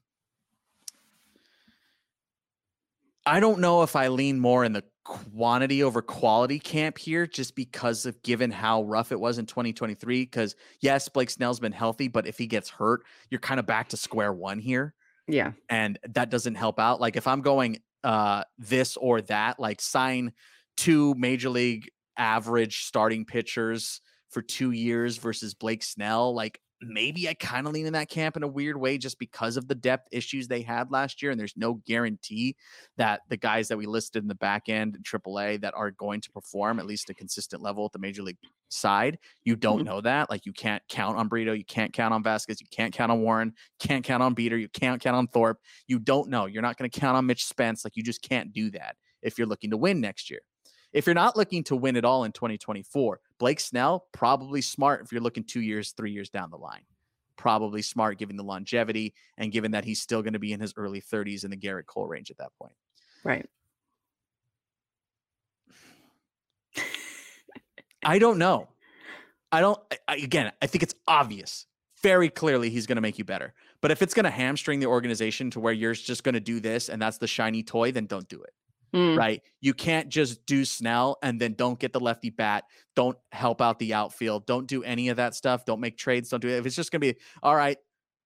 I 3.27 3.41
don't 3.41 3.61
know 3.61 3.83
if 3.83 3.95
I 3.95 4.09
lean 4.09 4.41
more 4.41 4.65
in 4.65 4.73
the 4.73 4.85
quantity 5.05 5.83
over 5.83 6.01
quality 6.01 6.59
camp 6.59 6.97
here 6.97 7.27
just 7.27 7.57
because 7.57 8.07
of 8.07 8.23
given 8.23 8.51
how 8.51 8.85
rough 8.85 9.11
it 9.11 9.19
was 9.19 9.39
in 9.39 9.47
2023 9.47 10.23
because 10.23 10.55
yes 10.81 11.09
blake 11.09 11.29
snell's 11.29 11.59
been 11.59 11.73
healthy 11.73 12.07
but 12.07 12.25
if 12.25 12.39
he 12.39 12.47
gets 12.47 12.71
hurt 12.71 13.03
you're 13.29 13.41
kind 13.41 13.59
of 13.59 13.67
back 13.67 13.89
to 13.89 13.97
square 13.97 14.33
one 14.33 14.61
here 14.61 14.95
yeah. 15.27 15.53
and 15.69 15.99
that 16.11 16.31
doesn't 16.31 16.55
help 16.55 16.79
out. 16.79 17.01
Like 17.01 17.17
if 17.17 17.27
i'm 17.27 17.41
going 17.43 17.81
uh 18.05 18.45
this 18.59 18.97
or 18.97 19.21
that 19.23 19.59
like 19.59 19.81
sign 19.81 20.33
two 20.77 21.15
major 21.17 21.51
league 21.51 21.89
average 22.17 22.85
starting 22.85 23.25
pitchers 23.25 24.01
for 24.31 24.41
two 24.43 24.71
years 24.71 25.19
versus 25.19 25.55
blake 25.55 25.83
snell 25.83 26.35
like 26.35 26.61
maybe 26.83 27.29
I 27.29 27.35
kind 27.35 27.67
of 27.67 27.73
lean 27.73 27.87
in 27.87 27.93
that 27.93 28.09
camp 28.09 28.37
in 28.37 28.43
a 28.43 28.49
weird 28.49 28.77
way 28.77 28.99
just 28.99 29.19
because 29.19 29.57
of 29.57 29.69
the 29.69 29.75
depth 29.75 30.09
issues 30.13 30.49
they 30.49 30.63
had 30.63 30.91
last 30.91 31.23
year. 31.23 31.31
And 31.31 31.39
there's 31.39 31.57
no 31.57 31.75
guarantee 31.87 32.57
that 32.97 33.21
the 33.29 33.37
guys 33.37 33.69
that 33.69 33.79
we 33.79 33.87
listed 33.87 34.23
in 34.23 34.29
the 34.29 34.35
back 34.35 34.69
end 34.69 34.99
AAA 35.03 35.61
that 35.61 35.75
are 35.75 35.91
going 35.91 36.21
to 36.21 36.31
perform 36.31 36.79
at 36.79 36.87
least 36.87 37.11
a 37.11 37.15
consistent 37.15 37.63
level 37.63 37.85
at 37.85 37.93
the 37.93 37.99
major 37.99 38.23
league 38.23 38.39
side. 38.69 39.19
You 39.45 39.57
don't 39.57 39.79
mm-hmm. 39.79 39.87
know 39.87 40.01
that. 40.01 40.31
Like 40.31 40.47
you 40.47 40.53
can't 40.53 40.83
count 40.89 41.19
on 41.19 41.29
Brito, 41.29 41.53
you 41.53 41.65
can't 41.65 41.93
count 41.93 42.15
on 42.15 42.23
Vasquez, 42.23 42.61
you 42.61 42.67
can't 42.71 42.93
count 42.93 43.13
on 43.13 43.23
Warren, 43.23 43.53
can't 43.79 44.05
count 44.05 44.23
on 44.23 44.35
Beeter, 44.35 44.59
you 44.59 44.69
can't 44.69 45.01
count 45.01 45.17
on 45.17 45.27
Thorpe. 45.29 45.61
You 45.87 45.99
don't 45.99 46.29
know. 46.29 46.47
You're 46.47 46.63
not 46.63 46.77
going 46.77 46.91
to 46.91 47.01
count 47.01 47.17
on 47.17 47.27
Mitch 47.27 47.47
Spence. 47.47 47.85
Like 47.85 47.97
you 47.97 48.03
just 48.03 48.23
can't 48.23 48.53
do 48.53 48.71
that 48.71 48.97
if 49.23 49.39
you're 49.39 49.47
looking 49.47 49.71
to 49.71 49.77
win 49.77 50.01
next 50.01 50.31
year. 50.31 50.41
If 50.93 51.07
you're 51.07 51.15
not 51.15 51.37
looking 51.37 51.65
to 51.65 51.77
win 51.77 51.97
at 51.97 52.05
all 52.05 52.25
in 52.25 52.33
2024, 52.33 53.21
Blake 53.43 53.59
Snell, 53.59 54.07
probably 54.13 54.61
smart 54.61 55.03
if 55.03 55.11
you're 55.11 55.21
looking 55.21 55.43
two 55.43 55.63
years, 55.63 55.91
three 55.91 56.13
years 56.13 56.31
down 56.31 56.49
the 56.49 56.57
line. 56.57 56.83
Probably 57.37 57.83
smart 57.83 58.17
given 58.17 58.37
the 58.37 58.45
longevity 58.45 59.15
and 59.37 59.51
given 59.51 59.73
that 59.73 59.85
he's 59.85 60.01
still 60.01 60.23
going 60.23 60.35
to 60.35 60.39
be 60.39 60.53
in 60.53 60.61
his 60.61 60.73
early 60.77 61.01
30s 61.01 61.45
in 61.45 61.51
the 61.51 61.57
Gerrit 61.57 61.87
Cole 61.87 62.07
range 62.07 62.31
at 62.31 62.39
that 62.39 62.53
point. 62.57 62.75
Right. 63.25 63.51
I 68.05 68.21
don't 68.21 68.39
know. 68.39 68.69
I 69.51 69.61
don't, 69.61 69.81
I, 70.07 70.19
again, 70.19 70.53
I 70.63 70.69
think 70.69 70.85
it's 70.85 70.95
obvious. 71.09 71.67
Very 72.01 72.29
clearly, 72.29 72.71
he's 72.71 72.87
going 72.87 72.95
to 72.95 73.03
make 73.03 73.19
you 73.19 73.25
better. 73.25 73.55
But 73.81 73.91
if 73.91 74.03
it's 74.03 74.15
going 74.15 74.23
to 74.23 74.31
hamstring 74.31 74.79
the 74.79 74.87
organization 74.87 75.51
to 75.51 75.59
where 75.59 75.73
you're 75.73 75.95
just 75.95 76.23
going 76.23 76.35
to 76.35 76.41
do 76.41 76.61
this 76.61 76.89
and 76.89 77.03
that's 77.03 77.19
the 77.19 77.27
shiny 77.27 77.65
toy, 77.65 77.91
then 77.91 78.07
don't 78.07 78.29
do 78.29 78.41
it. 78.41 78.55
Mm. 78.95 79.17
Right. 79.17 79.43
You 79.61 79.73
can't 79.73 80.09
just 80.09 80.45
do 80.45 80.65
Snell 80.65 81.17
and 81.23 81.41
then 81.41 81.55
don't 81.55 81.79
get 81.79 81.93
the 81.93 82.01
lefty 82.01 82.31
bat. 82.31 82.65
Don't 82.95 83.17
help 83.31 83.63
out 83.63 83.79
the 83.79 83.95
outfield. 83.95 84.47
Don't 84.47 84.67
do 84.67 84.83
any 84.83 85.09
of 85.09 85.17
that 85.17 85.35
stuff. 85.35 85.65
Don't 85.65 85.81
make 85.81 85.97
trades. 85.97 86.29
Don't 86.29 86.41
do 86.41 86.49
it. 86.49 86.59
If 86.59 86.67
it's 86.67 86.77
just 86.77 86.93
going 86.93 87.01
to 87.01 87.13
be, 87.13 87.19
all 87.43 87.57
right, 87.57 87.79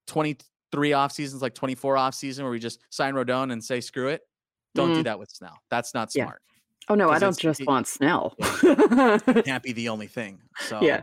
23 0.08 0.92
off 0.92 1.12
seasons, 1.12 1.40
like 1.40 1.54
24 1.54 1.96
off 1.96 2.14
season 2.14 2.44
where 2.44 2.50
we 2.50 2.58
just 2.58 2.80
sign 2.90 3.14
Rodon 3.14 3.52
and 3.52 3.62
say, 3.62 3.80
screw 3.80 4.08
it. 4.08 4.22
Don't 4.74 4.90
mm. 4.90 4.96
do 4.96 5.02
that 5.04 5.18
with 5.18 5.30
Snell. 5.30 5.56
That's 5.70 5.94
not 5.94 6.10
smart. 6.10 6.40
Yeah. 6.40 6.52
Oh, 6.88 6.94
no, 6.94 7.10
I 7.10 7.18
don't 7.18 7.36
just 7.36 7.60
it, 7.60 7.66
want 7.66 7.86
Snell. 7.86 8.34
can't 8.38 9.62
be 9.62 9.72
the 9.72 9.88
only 9.88 10.06
thing. 10.06 10.40
So, 10.68 10.80
yeah, 10.80 11.02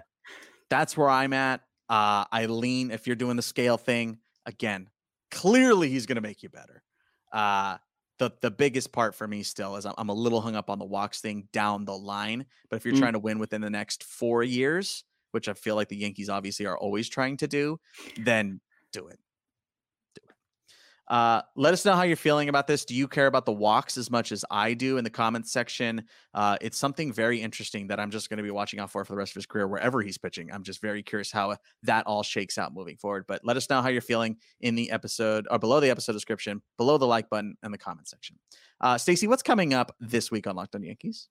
that's 0.71 0.97
where 0.97 1.09
I'm 1.09 1.31
at. 1.31 1.61
Uh, 1.87 2.25
I 2.31 2.47
lean, 2.47 2.89
if 2.89 3.05
you're 3.05 3.15
doing 3.15 3.35
the 3.35 3.43
scale 3.43 3.77
thing, 3.77 4.17
again, 4.47 4.89
clearly 5.29 5.89
he's 5.89 6.07
going 6.07 6.15
to 6.15 6.21
make 6.21 6.41
you 6.41 6.49
better. 6.49 6.81
Uh, 7.31 7.77
the 8.19 8.31
the 8.41 8.51
biggest 8.51 8.91
part 8.91 9.15
for 9.15 9.27
me 9.27 9.43
still 9.43 9.75
is 9.75 9.85
I'm, 9.85 9.93
I'm 9.97 10.09
a 10.09 10.13
little 10.13 10.41
hung 10.41 10.55
up 10.55 10.69
on 10.69 10.79
the 10.79 10.85
walks 10.85 11.21
thing 11.21 11.47
down 11.51 11.85
the 11.85 11.97
line. 11.97 12.45
But 12.69 12.77
if 12.77 12.85
you're 12.85 12.95
mm. 12.95 12.99
trying 12.99 13.13
to 13.13 13.19
win 13.19 13.39
within 13.39 13.61
the 13.61 13.69
next 13.69 14.03
four 14.03 14.43
years, 14.43 15.03
which 15.31 15.49
I 15.49 15.53
feel 15.53 15.75
like 15.75 15.89
the 15.89 15.97
Yankees 15.97 16.29
obviously 16.29 16.65
are 16.65 16.77
always 16.77 17.09
trying 17.09 17.37
to 17.37 17.47
do, 17.47 17.79
then 18.17 18.61
do 18.91 19.07
it. 19.07 19.19
Uh, 21.07 21.41
let 21.55 21.73
us 21.73 21.83
know 21.85 21.93
how 21.95 22.03
you're 22.03 22.15
feeling 22.15 22.49
about 22.49 22.65
this. 22.65 22.85
Do 22.85 22.95
you 22.95 23.07
care 23.07 23.27
about 23.27 23.45
the 23.45 23.51
walks 23.51 23.97
as 23.97 24.09
much 24.09 24.31
as 24.31 24.45
I 24.49 24.73
do 24.73 24.97
in 24.97 25.03
the 25.03 25.09
comments 25.09 25.51
section? 25.51 26.03
Uh, 26.33 26.57
it's 26.61 26.77
something 26.77 27.11
very 27.11 27.41
interesting 27.41 27.87
that 27.87 27.99
I'm 27.99 28.09
just 28.09 28.29
going 28.29 28.37
to 28.37 28.43
be 28.43 28.51
watching 28.51 28.79
out 28.79 28.89
for 28.89 29.03
for 29.03 29.13
the 29.13 29.17
rest 29.17 29.31
of 29.31 29.35
his 29.35 29.45
career, 29.45 29.67
wherever 29.67 30.01
he's 30.01 30.17
pitching. 30.17 30.51
I'm 30.51 30.63
just 30.63 30.81
very 30.81 31.03
curious 31.03 31.31
how 31.31 31.57
that 31.83 32.07
all 32.07 32.23
shakes 32.23 32.57
out 32.57 32.73
moving 32.73 32.97
forward. 32.97 33.25
But 33.27 33.41
let 33.43 33.57
us 33.57 33.69
know 33.69 33.81
how 33.81 33.89
you're 33.89 34.01
feeling 34.01 34.37
in 34.61 34.75
the 34.75 34.91
episode 34.91 35.47
or 35.51 35.59
below 35.59 35.79
the 35.79 35.89
episode 35.89 36.13
description, 36.13 36.61
below 36.77 36.97
the 36.97 37.07
like 37.07 37.29
button, 37.29 37.55
in 37.63 37.71
the 37.71 37.77
comment 37.77 38.07
section. 38.07 38.37
Uh, 38.83 38.97
Stacey, 38.97 39.27
what's 39.27 39.41
coming 39.41 39.73
up 39.73 39.95
this 40.01 40.29
week 40.29 40.45
on 40.45 40.57
Locked 40.57 40.75
On 40.75 40.83
Yankees? 40.83 41.29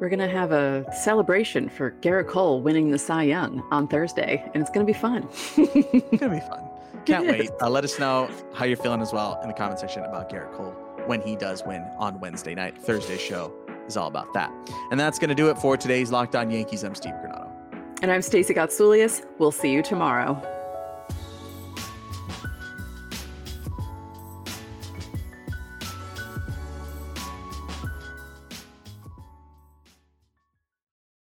We're 0.00 0.08
going 0.08 0.20
to 0.20 0.28
have 0.28 0.52
a 0.52 0.90
celebration 1.04 1.68
for 1.68 1.90
Gerrit 2.00 2.28
Cole 2.28 2.62
winning 2.62 2.90
the 2.90 2.98
Cy 2.98 3.24
Young 3.24 3.62
on 3.70 3.86
Thursday, 3.86 4.42
and 4.54 4.62
it's 4.62 4.70
going 4.70 4.86
to 4.86 4.90
be 4.90 4.98
fun. 4.98 5.28
it's 5.30 6.18
going 6.18 6.18
to 6.18 6.30
be 6.30 6.40
fun. 6.48 6.66
Can't 7.04 7.26
wait. 7.26 7.50
Uh, 7.60 7.68
let 7.68 7.84
us 7.84 7.98
know 7.98 8.30
how 8.54 8.64
you're 8.64 8.78
feeling 8.78 9.02
as 9.02 9.12
well 9.12 9.38
in 9.42 9.48
the 9.48 9.54
comment 9.54 9.80
section 9.80 10.02
about 10.04 10.30
Gerrit 10.30 10.54
Cole 10.54 10.70
when 11.04 11.20
he 11.20 11.36
does 11.36 11.62
win 11.66 11.82
on 11.98 12.18
Wednesday 12.20 12.54
night. 12.54 12.80
Thursday 12.80 13.18
show 13.18 13.52
is 13.86 13.98
all 13.98 14.08
about 14.08 14.32
that. 14.32 14.50
And 14.90 14.98
that's 14.98 15.18
going 15.18 15.28
to 15.28 15.34
do 15.34 15.50
it 15.50 15.58
for 15.58 15.76
today's 15.76 16.10
Locked 16.10 16.34
On 16.34 16.50
Yankees. 16.50 16.84
I'm 16.84 16.94
Steve 16.94 17.12
Granado. 17.22 17.52
And 18.00 18.10
I'm 18.10 18.22
Stacey 18.22 18.54
Gotsoulias. 18.54 19.26
We'll 19.38 19.52
see 19.52 19.70
you 19.70 19.82
tomorrow. 19.82 20.40